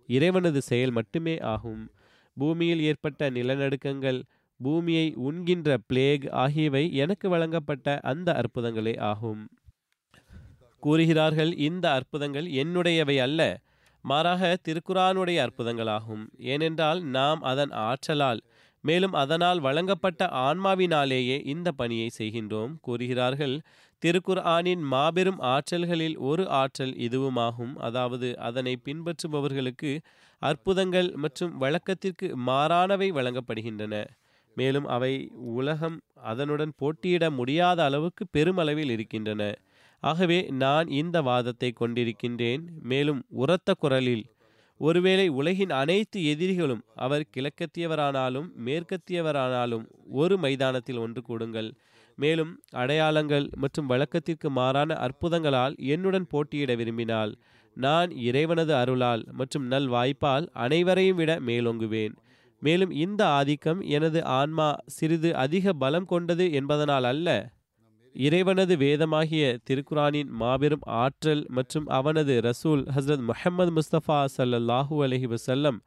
[0.09, 1.83] இறைவனது செயல் மட்டுமே ஆகும்.
[2.37, 4.21] பூமியில் ஏற்பட்ட நிலநடுக்கங்கள்
[4.61, 9.43] பூமியை உண்கின்ற பிளேக் ஆகியவை எனக்கு வழங்கப்பட்ட அந்த அற்புதங்களே ஆகும்.
[10.83, 13.41] கூறுகிறார்கள் இந்த அற்புதங்கள் என்னுடையவை அல்ல
[14.05, 16.23] மாறாக திருக்குறானுடைய அற்புதங்களாகும்.
[16.53, 18.41] ஏனென்றால் நாம் அதன் ஆற்றலால்
[18.85, 22.73] மேலும் அதனால் வழங்கப்பட்ட ஆன்மாவினாலேயே இந்த பணியை செய்கின்றோம்.
[22.81, 23.55] கூறுகிறார்கள்
[24.03, 27.75] திருக்குர்ஆனின் மாபெரும் ஆற்றல்களில் ஒரு ஆற்றல் இதுவுமாகும்.
[27.89, 29.93] அதாவது அதனை பின்பற்றுபவர்களுக்கு
[30.43, 33.95] அற்புதங்கள் மற்றும் வழக்கத்திற்கு மாறானவை வழங்கப்படுகின்றன.
[34.57, 35.13] மேலும் அவை
[35.59, 35.97] உலகம்
[36.31, 39.43] அதனுடன் போட்டியிட முடியாத அளவுக்கு பெருமளவில் இருக்கின்றன.
[40.03, 42.63] ஆகவே நான் இந்த வாதத்தை கொண்டிருக்கின்றேன்.
[42.83, 44.25] மேலும் உரத்த குரலில்
[44.81, 49.85] ஒருவேளை உலகின் அனைத்து எதிரிகளும் அவர் கிழக்கத்தியவரானாலும் மேற்கத்தியவரானாலும்
[50.21, 51.69] ஒரு மைதானத்தில் ஒன்று கூடுங்கள்.
[52.19, 57.33] மேலும் அடையாளங்கள் மற்றும் வழக்கத்திற்கு மாறான அற்புதங்களால் என்னுடன் போட்டியிட விரும்பினால்
[57.77, 62.15] நான் இறைவனது அருளால் மற்றும் நல் வாய்ப்பால் அனைவரையும் விட மேலோங்குவேன்.
[62.63, 67.29] மேலும் இந்த ஆதிக்கம் எனது ஆன்மா சிறிது அதிக பலம் கொண்டது என்பதனால் அல்ல.
[68.15, 75.79] இறைவனது வேதமாகிய திருக்குரானின் மாபெரும் ஆற்றல் மற்றும் அவனது ரசூல் ஹஸ்ரத் முஹம்மது முஸ்தபா சல்லாஹூ அலஹி வசல்லம்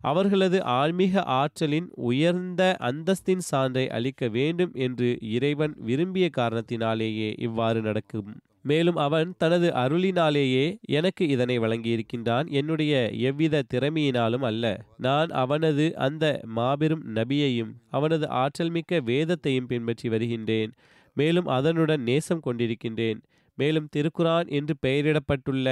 [0.00, 8.30] அவர்களது ஆன்மீக ஆற்றலின் உயர்ந்த அந்தஸ்தின் சான்றை அளிக்க வேண்டும் என்று இறைவன் விரும்பிய காரணத்தினாலேயே இவ்வாறு நடக்கும்.
[8.64, 10.66] மேலும் அவன் தனது அருளினாலேயே
[10.98, 12.46] எனக்கு இதனை வழங்கியிருக்கின்றான்.
[12.50, 14.64] என்னுடைய எவ்வித திறமையினாலும் அல்ல.
[14.98, 16.24] நான் அவனது அந்த
[16.58, 20.72] மாபெரும் நபியையும் அவனது ஆற்றல் மிக்க வேதத்தையும் பின்பற்றி வருகின்றேன்.
[21.16, 23.20] மேலும் அதனுடன் நேசம் கொண்டிருக்கின்றேன்.
[23.58, 25.68] மேலும் திருக்குரான் என்று பெயரிடப்பட்டுள்ள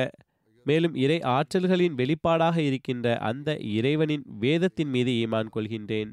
[0.67, 6.11] மேலும் இறை ஆற்றல்களின் வெளிப்பாடாக இருக்கின்ற அந்த இறைவனின் வேதத்தின் மீது ஈமான் கொள்கின்றேன்.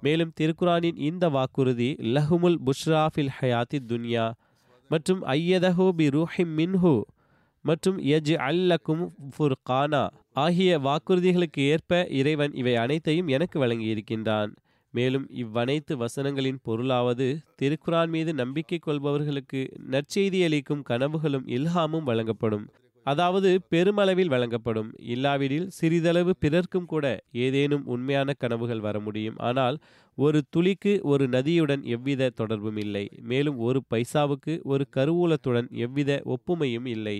[0.00, 4.26] மேலும் திருக்குரானின் இந்த வாக்குறுதி லஹுமுல் புஷ்ராஃபில் ஹயாத்தி துன்யா
[4.92, 6.94] மற்றும் ஐயதஹோ பி ரூஹிம் மின்ஹு
[7.64, 9.02] மற்றும் யஜ் அல்லக்கும்
[9.34, 10.02] ஃபுர்கானா
[10.44, 14.50] ஆகிய வாக்குறுதிகளுக்கு ஏற்ப இறைவன் இவை அனைத்தையும் எனக்கு வழங்கியிருக்கின்றான்.
[14.94, 17.26] மேலும் இவ்வனைத்து வசனங்களின் பொருளாவது
[17.60, 19.60] திருக்குரான் மீது நம்பிக்கை கொள்பவர்களுக்கு
[19.94, 22.66] நற்செய்தி அளிக்கும் கனவுகளும் இல்ஹாமும் வழங்கப்படும்.
[23.06, 24.90] அதாவது பெருமளவில் வழங்கப்படும்.
[25.04, 27.04] இல்லாவிடில் சிறிதளவு பிறர்க்கும் கூட
[27.44, 29.38] ஏதேனும் உண்மையான கனவுகள் வர முடியும்.
[29.40, 29.76] ஆனால்
[30.18, 33.04] ஒரு துளிக்கு ஒரு நதியுடன் எவ்வித தொடர்பும் இல்லை.
[33.22, 37.18] மேலும் ஒரு பைசாவுக்கு ஒரு கருவூலத்துடன் எவ்வித ஒப்புமையும் இல்லை.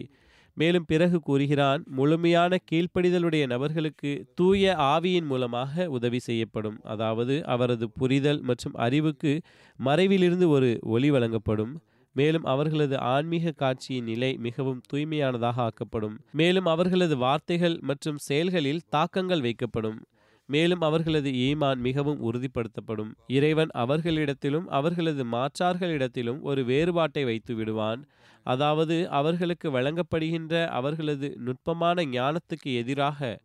[0.56, 6.76] மேலும் பிறகு கூறுகிறான் முழுமையான கீழ்ப்படிதலுடைய நபர்களுக்கு தூய ஆவியின் மூலமாக உதவி செய்யப்படும்.
[6.84, 9.33] அதாவது அவரது புரிதல் மற்றும் அறிவுக்கு
[9.78, 11.72] மறைவிலிருந்து ஒரு ஒளி வழங்கப்படும்.
[12.13, 16.17] மேலும் அவர்களது ஆன்மீக காட்சியின் நிலை மிகவும் தூய்மையானதாக ஆக்கப்படும்.
[16.33, 20.00] மேலும் அவர்களது வார்த்தைகள் மற்றும் செயல்களில் தாக்கங்கள் வைக்கப்படும்.
[20.48, 23.13] மேலும் அவர்களது ஈமான் மிகவும் உறுதிப்படுத்தப்படும்.
[23.27, 28.00] இறைவன் அவர்களிடத்திலும் அவர்களது மாற்றார்களிடத்திலும் ஒரு வேறுபாட்டை வைத்து விடுவான்.
[28.46, 33.40] அதாவது அவர்களுக்கு வழங்கப்படுகின்ற அவர்களது நுட்பமான ஞானத்துக்கு எதிராக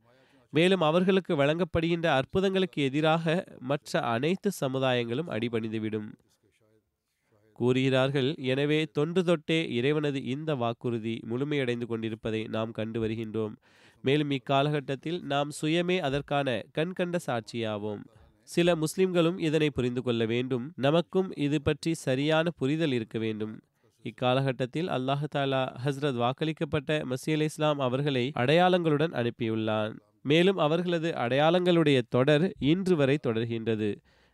[0.54, 6.08] மேலும் அவர்களுக்கு வழங்கப்படுகின்ற அற்புதங்களுக்கு எதிராக மற்ற அனைத்து சமுதாயங்களும் அடிபணிந்துவிடும்.
[7.58, 13.54] கூறுகிறார்கள் எனவே தொன்று தொட்டே இறைவனது இந்த வாக்குறுதி முழுமையடைந்து கொண்டிருப்பதை நாம் கண்டு வருகின்றோம்.
[14.04, 18.04] மேலும் இக்காலகட்டத்தில் நாம் சுயமே அதற்கான கண்கண்ட சாட்சியாவோம்.
[18.50, 20.66] சில முஸ்லிம்களும் இதனை புரிந்து கொள்ள வேண்டும்.
[20.76, 23.56] நமக்கும் இது பற்றி சரியான புரிதல் இருக்க வேண்டும்.
[24.06, 29.94] இக்காலகட்டத்தில் அல்லாஹாலா ஹஸ்ரத் வாக்களிக்கப்பட்ட மசீல் அலி இஸ்லாம் அவர்களை அடையாளங்களுடன் அனுப்பியுள்ளான்.
[30.22, 33.90] மேலும் அவர்களது அடையாளங்களுடைய தொடர் இன்று வரை தொடர்கின்றது.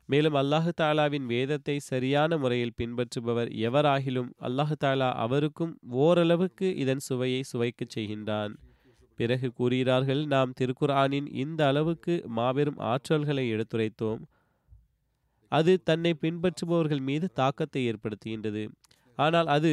[0.10, 5.74] மேலும் அல்லாஹு தாலாவின் வேதத்தை சரியான முறையில் பின்பற்றுபவர் எவராகிலும் அல்லாஹு தாலா அவருக்கும்
[6.04, 8.54] ஓரளவுக்கு இதன் சுவையை சுவைக்கச் செய்கின்றான்.
[9.20, 14.22] பிறகு கூறுகிறார்கள் நாம் திருக்குர்ஆனின் இந்த அளவுக்கு மாபெரும் ஆற்றல்களை எடுத்துரைத்தோம்.
[15.52, 18.64] அது தன்னை பின்பற்றுபவர்கள் மீது தாக்கத்தை ஏற்படுத்துகின்றது.
[19.18, 19.72] ஆனால் அது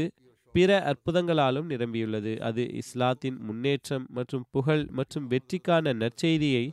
[0.55, 2.33] பிற அற்புதங்களாலும் நிரம்பியுள்ளது.
[2.49, 6.65] அது இஸ்லாத்தின் முன்னேற்றம் மற்றும் புகழ் மற்றும் வெற்றிக்கான நற்செய்தியை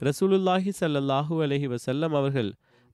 [0.00, 2.50] ரசூலுல்லாஹி சல்லாஹூ அலஹி வசல்லம் அவர்கள்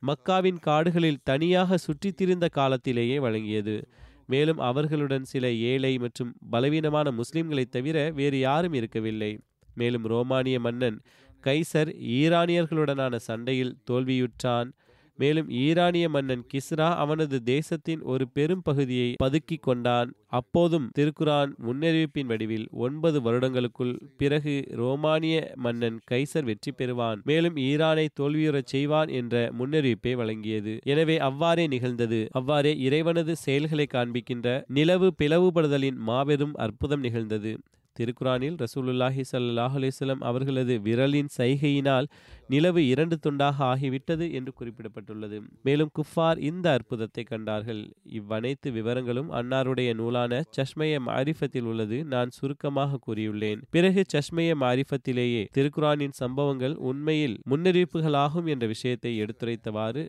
[0.06, 3.82] மக்காவின் காடுகளில் தனியாக சுற்றித் திரிந்த காலத்திலேயே வழங்கியது.
[4.26, 9.38] மேலும் அவர்களுடன் சில ஏழை மற்றும் பலவீனமான முஸ்லிம்களைத் தவிர வேறு யாரும் இருக்கவில்லை.
[9.74, 11.02] மேலும் ரோமானிய மன்னன்
[11.44, 14.72] கைசர் ஈரானியர்களுடனான சண்டையில் தோல்வியுற்றான்.
[15.18, 20.10] மேலும் ஈரானிய மன்னன் கிஸ்ரா அவனது தேசத்தின் ஒரு பெரும் பகுதியை பதுக்கி கொண்டான்.
[20.38, 27.20] அப்போதும் திருக்குரான் முன்னறிவிப்பின் வடிவில் ஒன்பது வருடங்களுக்குள் பிறகு ரோமானிய மன்னன் கைசர் வெற்றி பெறுவான்.
[27.24, 30.74] மேலும் ஈரானை தோல்வியுறச் செய்வான் என்ற முன்னறிவிப்பை வழங்கியது.
[30.84, 32.20] எனவே அவ்வாறே நிகழ்ந்தது.
[32.32, 34.48] அவ்வாறே இறைவனது செயல்களை காண்பிக்கின்ற
[34.78, 37.52] நிலவு பிளவுபடுதலின் மாபெரும் அற்புதம் நிகழ்ந்தது.
[37.98, 42.06] திருக்குரானில் ரசூலுல்லாஹி சல்லாஹ் அலிஸ்லம் அவர்களது விரலின் சைகையினால்
[42.46, 45.38] நிலவு இரண்டு துண்டாக ஆகிவிட்டது என்று குறிப்பிடப்பட்டுள்ளது.
[45.62, 47.82] மேலும் குஃபார் இந்த அற்புதத்தை கண்டார்கள்.
[48.20, 52.04] இவ்வனைத்து விவரங்களும் அன்னாருடைய நூலான சஷ்மய மாரிஃபத்தில் உள்ளது.
[52.04, 53.62] நான் சுருக்கமாக கூறியுள்ளேன்.
[53.70, 60.04] பிறகு சஷ்மய மாரிஃபத்திலேயே திருக்குரானின் சம்பவங்கள் உண்மையில் முன்னறிவிப்புகளாகும் என்ற விஷயத்தை எடுத்துரைத்தவாறு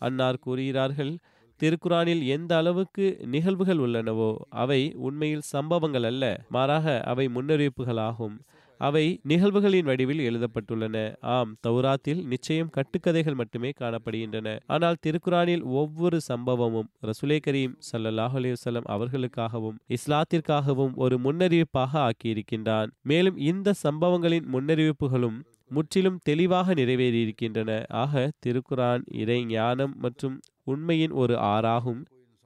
[0.00, 1.12] அன்னார் கூறுகிறார்கள்.
[1.60, 4.30] திருக்குரானில் எந்த அளவுக்கு நிகழ்வுகள் உள்ளனவோ
[4.62, 8.36] அவை உண்மையில் சம்பவங்கள் அல்ல மாறாக அவை முன்னறிவிப்புகளாகும்.
[8.80, 10.96] அவை நிகழ்வுகளின் வடிவில் எழுதப்பட்டுள்ளன.
[11.34, 14.56] ஆம் தௌராத்தில் நிச்சயம் கட்டுக்கதைகள் மட்டுமே காணப்படுகின்றன.
[14.66, 22.90] ஆனால் திருக்குரானில் ஒவ்வொரு சம்பவமும் ரசுலே கரீம் சல்லாஹ் அலிவசல்லம் அவர்களுக்காகவும் இஸ்லாத்திற்காகவும் ஒரு முன்னறிவிப்பாக ஆக்கியிருக்கின்றான்.
[23.02, 25.38] மேலும் இந்த சம்பவங்களின் முன்னறிவிப்புகளும்
[25.68, 27.70] முற்றிலும் தெளிவாக நிறைவேறியிருக்கின்றன.
[28.02, 30.34] ஆக திருக்குரான் இறை ஞானம் மற்றும்
[30.64, 32.02] உண்மையின் ஒரு ஆறாகும்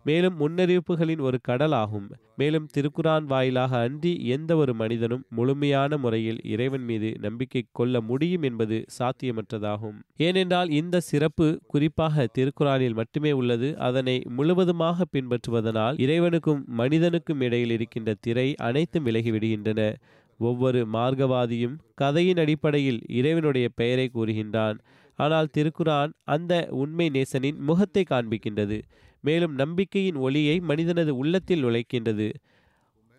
[0.07, 2.09] மேலும் முன்னறிவிப்புகளின் ஒரு கடலாகும்.
[2.37, 8.85] மேலும் திருக்குரான் வாயிலாக அன்றி எந்த ஒரு மனிதனும் முழுமையான முறையில் இறைவன் மீது நம்பிக்கை கொள்ள முடியும் என்பது
[8.99, 9.97] சாத்தியமற்றதாகும்.
[10.17, 13.71] ஏனென்றால் இந்த சிறப்பு குறிப்பாக திருக்குரானில் மட்டுமே உள்ளது.
[13.79, 19.95] அதனை முழுவதுமாக பின்பற்றுவதனால் இறைவனுக்கும் மனிதனுக்கும் இடையில் இருக்கின்ற திரை அனைத்தும் விலகிவிடுகின்றன
[20.41, 24.79] ஒவ்வொரு மார்க்கவாதியும் கதையின் அடிப்படையில் இறைவனுடைய பெயரை கூறுகின்றான்.
[25.19, 26.53] ஆனால் திருக்குரான் அந்த
[26.83, 28.79] உண்மை நேசனின் முகத்தை காண்பிக்கின்றது.
[29.21, 32.29] மேலும் நம்பிக்கையின் ஒளியை மனிதனது உள்ளத்தில் உழைக்கின்றது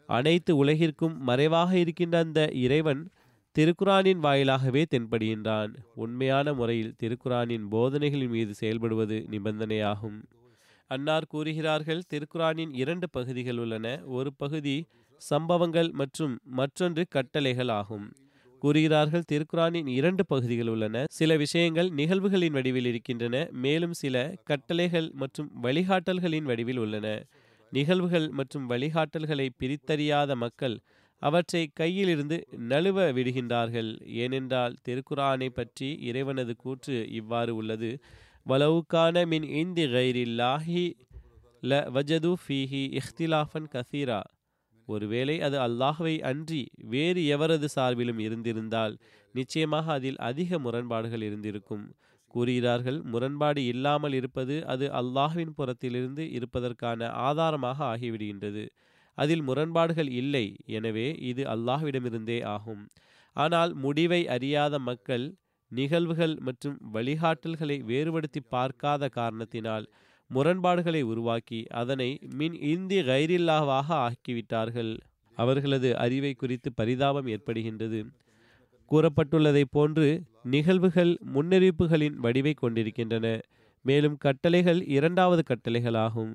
[0.10, 3.02] அனைத்து உலகிற்கும் மறைவாக இருக்கின்ற அந்த இறைவன்
[3.56, 5.72] திருக்குரானின் வாயிலாகவே தென்படுகின்றான்.
[5.96, 10.20] உண்மையான முறையில் திருக்குரானின் போதனைகளின் மீது செயல்படுவது நிபந்தனையாகும்.
[10.92, 13.88] அன்னார் கூறுகிறார்கள் திருக்குரானின் இரண்டு பகுதிகள் உள்ளன.
[14.18, 14.76] ஒரு பகுதி
[15.22, 18.08] சம்பவங்கள் மற்றும் மற்றொன்று கட்டளைகள் ஆகும்.
[18.60, 19.28] கூறுகிறார்கள்.
[19.32, 21.06] திருக்குரானின் இரண்டு பகுதிகள் உள்ளன.
[21.10, 23.36] சில விஷயங்கள் நிகழ்வுகளின் வடிவில் இருக்கின்றன.
[23.66, 27.08] மேலும் சில கட்டளைகள் மற்றும் வழிகாட்டல்களின் வடிவில் உள்ளன.
[27.72, 30.78] நிகழ்வுகள் மற்றும் வழிகாட்டல்களை பிரித்தறியாத மக்கள்
[31.22, 32.38] அவற்றை கையிலிருந்து
[32.72, 33.90] நழுவ விடுகின்றார்கள்.
[34.24, 37.92] ஏனென்றால் திருக்குறானை பற்றி இறைவனது கூற்று இவ்வாறு உள்ளது.
[38.50, 40.84] வலவுக்கான மின் இந்தி கைரில்லாஹி
[41.64, 44.20] ல வஜது ஃபீஹி இஹ்திலாஃபன் கசீரா.
[44.88, 46.62] ஒருவேளை அது அல்லாஹ்வை அன்றி
[46.94, 48.94] வேறு எவரது சார்பிலும் இருந்திருந்தால்
[49.36, 51.86] நிச்சயமாக அதில் அதிக முரண்பாடுகள் இருந்திருக்கும்.
[52.34, 58.64] கூறுகிறார்கள் முரண்பாடு இல்லாமல் இருப்பது அது அல்லாஹ்வின் புறத்திலிருந்து இருப்பதற்கான ஆதாரமாக ஆகிவிடுகின்றது.
[59.18, 60.46] அதில் முரண்பாடுகள் இல்லை
[60.78, 62.84] எனவே இது அல்லாஹ்விடமிருந்தே ஆகும்.
[63.36, 65.26] ஆனால் முடிவை அறியாத மக்கள்
[65.72, 69.86] நிகழ்வுகள் மற்றும் வழிகாட்டல்களை வேறுபடுத்தி பார்க்காத காரணத்தினால்
[70.34, 74.98] முரண்பாடுகளை உருவாக்கி அதனை மின் இந்தி கைரில்லாவாக ஆக்கிவிட்டார்கள்.
[75.38, 78.00] அவர்களது அறிவை குறித்து பரிதாபம் ஏற்படுகின்றது.
[78.92, 83.40] கூறப்பட்டுள்ளதைப் போன்று நிகழ்வுகள் முன்னறிவிப்புகளின் வடிவை கொண்டிருக்கின்றன.
[83.82, 86.34] மேலும் கட்டளைகள் இரண்டாவது கட்டளைகளாகும்.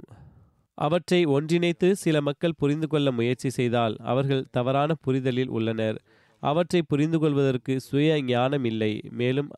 [0.74, 6.02] அவற்றை ஒன்றிணைத்து சில மக்கள் புரிந்து கொள்ள முயற்சி செய்தால் அவர்கள் தவறான புரிதலில் உள்ளனர்.
[6.42, 9.00] அவற்றை புரிந்து கொள்வதற்கு சுய ஞானம் இல்லை.
[9.10, 9.50] மேலும்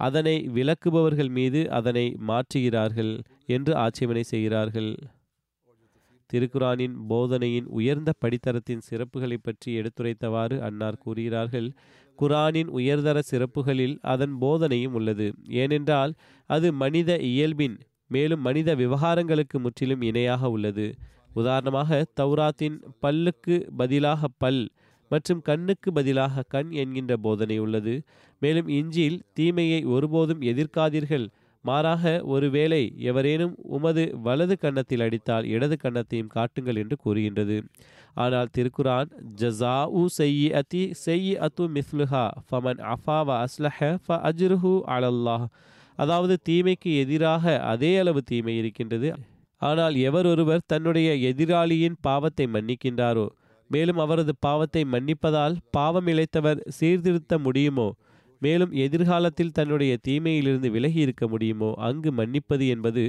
[0.00, 3.12] அதனை விளக்குபவர்கள் மீது அதனை மாற்றுகிறார்கள்
[3.46, 4.92] என்று ஆட்சேபனை செய்கிறார்கள்.
[6.30, 11.68] திருக்குரானின் போதனையின் உயர்ந்த படித்தரத்தின் சிறப்புகளை பற்றி எடுத்துரைத்தவாறு அன்னார் கூறுகிறார்கள்
[12.18, 15.26] குரானின் உயர்தர சிறப்புகளில் அதன் போதனையும் உள்ளது.
[15.62, 16.12] ஏனென்றால்
[16.50, 17.76] அது மனித இயல்பின்
[18.06, 20.86] மேலும் மனித விவகாரங்களுக்கு முற்றிலும் இணையாக உள்ளது.
[21.34, 24.62] உதாரணமாக தௌராத்தின் பல்லுக்கு பதிலாக பல்
[25.12, 27.94] மற்றும் கண்ணுக்கு பதிலாக கண் என்கின்ற போதனை உள்ளது.
[28.42, 31.26] மேலும் இஞ்சியில் தீமையை ஒருபோதும் எதிர்க்காதீர்கள்.
[31.64, 37.56] மாறாக ஒருவேளை எவரேனும் உமது வலது கன்னத்தில் அடித்தால் இடது கன்னத்தையும் காட்டுங்கள் என்று கூறுகின்றது.
[38.16, 39.10] ஆனால் திருக்குரான்
[39.40, 45.46] ஜசா உ செய்யி அதி செய்யி அத்து மிஸ்லுஹா ஃபமன் அஃபா வ அஸ்லஹ ஃப அஜ்ருஹு அலல்லாஹ்.
[45.98, 49.08] அதாவது தீமைக்கு எதிராக அதே அளவு தீமை இருக்கின்றது.
[49.62, 53.26] ஆனால் எவர் ஒருவர் தன்னுடைய எதிராளியின் பாவத்தை மன்னிக்கின்றாரோ
[53.72, 57.88] மேலும் அவரது பாவத்தை மன்னிப்பதால் பாவம் இழைத்தவர் சீர்திருத்த முடியுமோ?
[58.42, 61.68] மேலும் எதிர்காலத்தில் தன்னுடைய தீமையிலிருந்து விலகி இருக்க முடியுமோ?
[61.78, 63.04] அங்கு மன்னிப்பது என்பது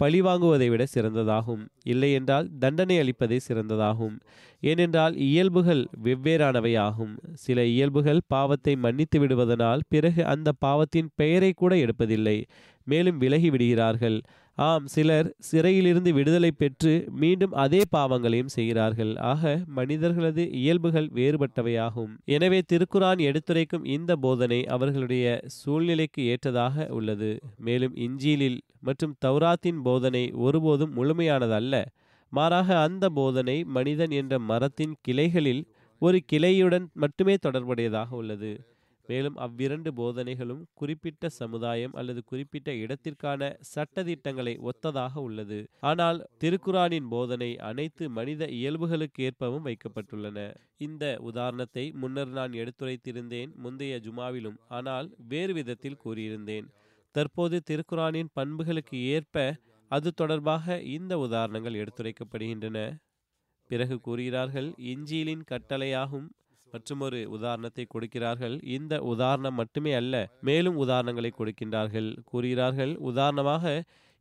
[0.00, 1.62] பழிவாங்குவதை விட சிறந்ததாகும்.
[1.84, 4.16] இல்லையென்றால் தண்டனை அளிப்பதே சிறந்ததாகும்.
[4.62, 7.14] ஏனென்றால் இயல்புகள் வெவ்வேறானவையாகும்
[7.44, 12.38] சில இயல்புகள் பாவத்தை மன்னித்து விடுவதனால் பிறகு அந்த பாவத்தின் பெயரை கூட எடுப்பதில்லை.
[12.86, 14.18] மேலும் விலகி விடுகிறார்கள்.
[14.66, 16.92] ஆம் சிலர் சிறையிலிருந்து விடுதலை பெற்று
[17.22, 19.12] மீண்டும் அதே பாவங்களையும் செய்கிறார்கள்.
[19.32, 19.42] ஆக
[19.76, 22.12] மனிதர்களது இயல்புகள் வேறுபட்டவையாகும்.
[22.36, 25.26] எனவே திருக்குரான் எடுத்துரைக்கும் இந்த போதனை அவர்களுடைய
[25.58, 27.30] சூழ்நிலைக்கு ஏற்றதாக உள்ளது.
[27.58, 31.84] மேலும் இஞ்சீலில் மற்றும் தௌராத்தின் போதனை ஒருபோதும் முழுமையானதல்ல.
[32.32, 35.62] மாறாக அந்த போதனை மனிதன் என்ற மரத்தின் கிளைகளில்
[36.02, 38.52] ஒரு கிளையுடன் மட்டுமே தொடர்புடையதாக உள்ளது.
[39.08, 45.58] மேலும் அவ்விரண்டு போதனைகளும் குறிப்பிட்ட சமுதாயம் அல்லது குறிப்பிட்ட இடத்திற்கான சட்டதிட்டங்களை ஒத்ததாக உள்ளது.
[45.80, 50.38] ஆனால் திருக்குரானின் போதனை அனைத்து மனித இயல்புகளுக்கு ஏற்பவும் வைக்கப்பட்டுள்ளன.
[50.78, 56.68] இந்த உதாரணத்தை முன்னர் நான் எடுத்துரைத்திருந்தேன் முந்தைய ஜுமாவிலும் ஆனால் வேறு விதத்தில் கூறியிருந்தேன்.
[57.14, 59.36] தற்போது திருக்குரானின் பண்புகளுக்கு ஏற்ப
[59.90, 62.78] அது தொடர்பாக இந்த உதாரணங்கள் எடுத்துரைக்கப்படுகின்றன.
[63.70, 66.28] பிறகு கூறுகிறார்கள் இஞ்சியிலின் கட்டளையாகும்
[66.72, 68.56] மற்றுமொரு உதாரணத்தை கொடுக்கிறார்கள்.
[68.76, 70.14] இந்த உதாரணம் மட்டுமே அல்ல
[70.48, 72.10] மேலும் உதாரணங்களை கொடுக்கின்றார்கள்.
[72.30, 73.74] கூறுகிறார்கள் உதாரணமாக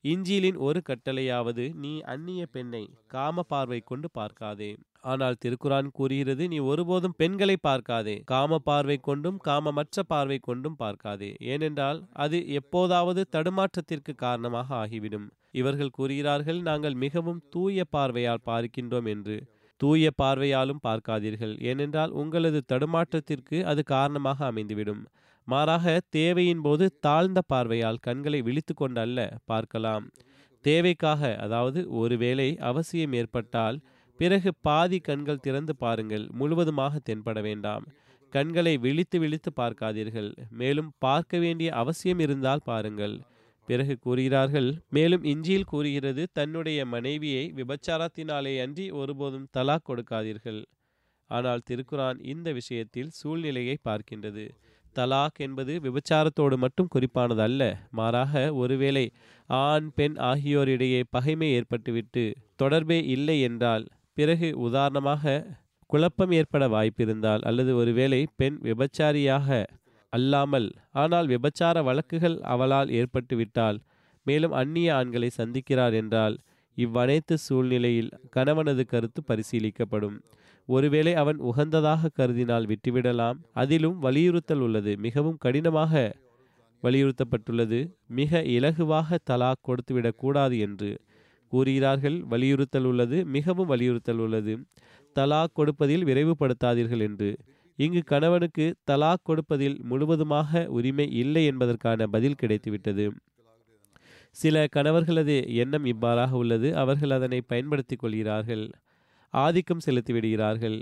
[0.03, 2.81] இஞ்சிலின் ஒரு கட்டளையாவது நீ அந்நிய பெண்ணை
[3.13, 4.69] காம பார்வை கொண்டு பார்க்காதே.
[5.11, 11.29] ஆனால் திருக்குரான் கூறுகிறது நீ ஒருபோதும் பெண்களை பார்க்காதே காம பார்வை கொண்டும் காமமற்ற பார்வை கொண்டும் பார்க்காதே.
[11.53, 15.27] ஏனென்றால் அது எப்போதாவது தடுமாற்றத்திற்கு காரணமாக ஆகிவிடும்.
[15.51, 19.37] இவர்கள் கூறுகிறார்கள் நாங்கள் மிகவும் தூய பார்வையால் பார்க்கின்றோம் என்று.
[19.81, 21.53] தூய பார்வையாலும் பார்க்காதீர்கள்.
[21.69, 25.03] ஏனென்றால் உங்களது தடுமாற்றத்திற்கு அது காரணமாக அமைந்துவிடும்.
[25.47, 30.05] மாறாக தேவையின் போது தாழ்ந்த பார்வையால் கண்களை விழித்து கொண்டல்ல பார்க்கலாம்.
[30.65, 33.77] தேவைக்காக அதாவது ஒருவேளை அவசியம் ஏற்பட்டால்
[34.19, 36.25] பிறகு பாதி கண்கள் திறந்து பாருங்கள்.
[36.39, 37.83] முழுவதுமாக தென்பட வேண்டாம்.
[38.33, 40.29] கண்களை விழித்து விழித்து பார்க்காதீர்கள்.
[40.61, 43.15] மேலும் பார்க்க வேண்டிய அவசியம் இருந்தால் பாருங்கள்.
[43.67, 50.61] பிறகு கூறுகிறார்கள் மேலும் இஞ்சியில் கூறுகிறது தன்னுடைய மனைவியை விபச்சாரத்தினாலே அன்றி ஒருபோதும் தலாக் கொடுக்காதீர்கள்.
[51.29, 54.45] ஆனால் திருக்குரான் இந்த விஷயத்தில் சூழ்நிலையை பார்க்கின்றது.
[54.95, 59.05] தலாக் என்பது விபச்சாரத்தோடு மட்டும் குறிப்பானது அல்ல மாறாக ஒருவேளை
[59.49, 62.23] ஆண் பெண் ஆகியோரிடையே பகைமை ஏற்பட்டுவிட்டு
[62.55, 63.85] தொடர்பே இல்லை என்றால்
[64.17, 65.35] பிறகு உதாரணமாக
[65.89, 69.49] குழப்பம் ஏற்பட வாய்ப்பிருந்தால் அல்லது ஒருவேளை பெண் விபச்சாரியாக
[70.17, 70.67] அல்லாமல்.
[70.95, 73.79] ஆனால் விபச்சார வழக்குகள் அவளால் ஏற்பட்டுவிட்டால்
[74.25, 76.35] மேலும் அந்நிய ஆண்களை சந்திக்கிறார் என்றால்
[76.77, 80.17] இவ்வனைத்து சூழ்நிலையில் கணவனது கருத்து பரிசீலிக்கப்படும்.
[80.69, 83.37] ஒருவேளை அவன் உகந்ததாக கருதினால் விட்டுவிடலாம்.
[83.53, 84.93] அதிலும் வலியுறுத்தல் உள்ளது.
[84.97, 85.93] மிகவும் கடினமாக
[86.83, 87.79] வலியுறுத்தப்பட்டுள்ளது.
[88.19, 90.89] மிக இலகுவாக தலாக் கொடுத்துவிடக்கூடாது என்று
[91.51, 92.17] கூறுகிறார்கள்.
[92.33, 93.17] வலியுறுத்தல் உள்ளது.
[93.35, 94.53] மிகவும் வலியுறுத்தல் உள்ளது.
[95.15, 97.29] தலாக் கொடுப்பதில் விரைவுபடுத்தாதீர்கள் என்று
[97.77, 103.05] இங்கு கணவனுக்கு தலாக் கொடுப்பதில் முழுவதுமாக உரிமை இல்லை என்பதற்கான பதில் கிடைத்துவிட்டது.
[104.31, 106.75] சில கணவர்களது எண்ணம் இவ்வாறாக உள்ளது.
[106.75, 108.65] அவர்கள் அதனை பயன்படுத்திக் கொள்கிறார்கள்.
[109.33, 110.77] ஆதிக்கம் செலுத்தி விடுகிறார்கள்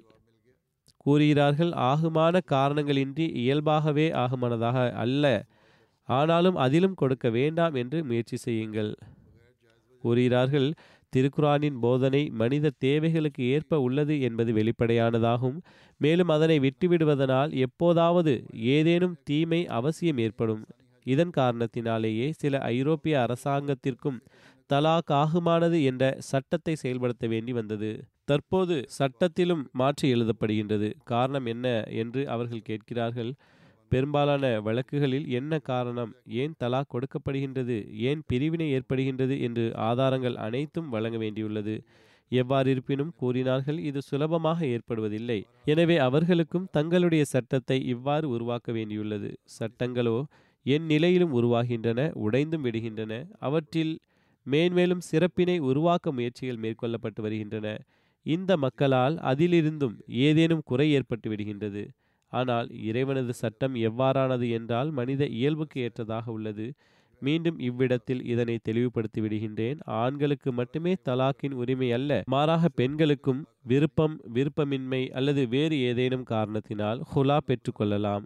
[0.97, 5.25] கூறுகிறார்கள் ஆகுமான காரணங்களின்றி இயல்பாகவே ஆகுமானதாக அல்ல.
[6.09, 8.91] ஆனாலும் அதிலும் கொடுக்க வேண்டாம் என்று முயற்சி செய்யுங்கள்.
[10.03, 10.73] கூறுகிறார்கள்
[11.15, 15.57] திருக்குரானின் போதனை மனித தேவைகளுக்கு ஏற்ப உள்ளது என்பது வெளிப்படையானதாகும்.
[16.01, 18.33] மேலும் அதனை விட்டுவிடுவதனால் எப்போதாவது
[18.75, 20.63] ஏதேனும் தீமை அவசியம் ஏற்படும்.
[21.05, 24.19] இதன் காரணத்தினாலேயே சில ஐரோப்பிய அரசாங்கத்திற்கும்
[24.69, 27.89] தலாக் ஆகுமானது என்ற சட்டத்தை செயல்படுத்த வேண்டி வந்தது.
[28.25, 30.89] தற்போது சட்டத்திலும் மாற்றி எழுதப்படுகின்றது.
[31.03, 33.31] காரணம் என்ன என்று அவர்கள் கேட்கிறார்கள்.
[33.89, 36.11] பெரும்பாலான வழக்குகளில் என்ன காரணம்?
[36.25, 37.77] ஏன் தலா கொடுக்கப்படுகின்றது?
[37.99, 39.41] ஏன் பிரிவினை ஏற்படுகின்றது?
[39.41, 41.75] என்று ஆதாரங்கள் அனைத்தும் வழங்க வேண்டியுள்ளது.
[42.31, 45.39] எவ்வாறு இருப்பினும் கூறினார்கள் இது சுலபமாக ஏற்படுவதில்லை.
[45.65, 49.29] எனவே அவர்களுக்கும் தங்களுடைய சட்டத்தை இவ்வாறு உருவாக்க வேண்டியுள்ளது.
[49.59, 50.23] சட்டங்களோ
[50.65, 53.13] என் நிலையிலும் உருவாகின்றன உடைந்தும் விடுகின்றன.
[53.39, 53.99] அவற்றில்
[54.45, 57.67] மேன்மேலும் சிறப்பினை உருவாக்க முயற்சிகள் மேற்கொள்ளப்பட்டு வருகின்றன.
[58.25, 61.83] இந்த மக்களால் அதிலிருந்தும் ஏதேனும் குறை ஏற்பட்டு விடுகின்றது.
[62.35, 66.67] ஆனால் இறைவனது சட்டம் எவ்வாறானது என்றால் மனித இயல்புக்கு ஏற்றதாக உள்ளது.
[67.21, 69.77] மீண்டும் இவ்விடத்தில் இதனை தெளிவுபடுத்தி விடுகின்றேன்.
[70.01, 78.25] ஆண்களுக்கு மட்டுமே தலாக்கின் உரிமை அல்ல மாறாக பெண்களுக்கும் விருப்பம் விருப்பமின்மை அல்லது வேறு ஏதேனும் காரணத்தினால் ஹுலா பெற்றுக்கொள்ளலாம்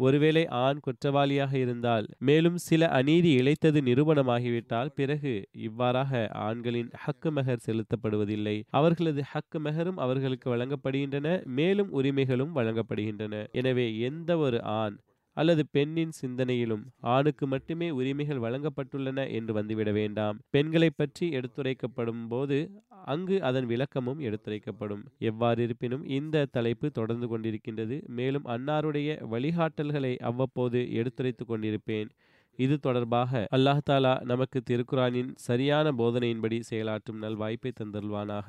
[0.00, 5.32] ஒருவேளை ஆண் குற்றவாளியாக இருந்தால் மேலும் சில அநீதி இழைத்தது நிரூபணமாகிவிட்டால் பிறகு
[5.68, 8.56] இவ்வாறாக ஆண்களின் ஹக்கு மெஹர் செலுத்தப்படுவதில்லை.
[8.78, 11.28] அவர்களது ஹக்கு மெஹரும் அவர்களுக்கு வழங்கப்படுகின்றன
[11.58, 13.44] மேலும் உரிமைகளும் வழங்கப்படுகின்றன.
[13.52, 14.96] எனவே எந்த ஒரு ஆண்
[15.36, 20.38] அல்லது பெண்ணின் சிந்தனையிலும் ஆணுக்கு மட்டுமே உரிமைகள் வழங்கப்பட்டுள்ளன என்று வந்துவிட வேண்டாம்.
[20.50, 22.58] பெண்களை பற்றி எடுத்துரைக்கப்படும் போது
[23.04, 25.04] அங்கு அதன் விளக்கமும் எடுத்துரைக்கப்படும்.
[25.18, 27.98] எவ்வாறு இருப்பினும் இந்த தலைப்பு தொடர்ந்து கொண்டிருக்கின்றது.
[28.18, 32.10] மேலும் அன்னாருடைய வழிகாட்டல்களை அவ்வப்போது எடுத்துரைத்து கொண்டிருப்பேன்.
[32.58, 38.48] இது தொடர்பாக அல்லாஹ் தாலா நமக்கு திருக்குரானின் சரியான போதனையின்படி செயலாற்றும் நல் வாய்ப்பை தந்தருள்வானாக.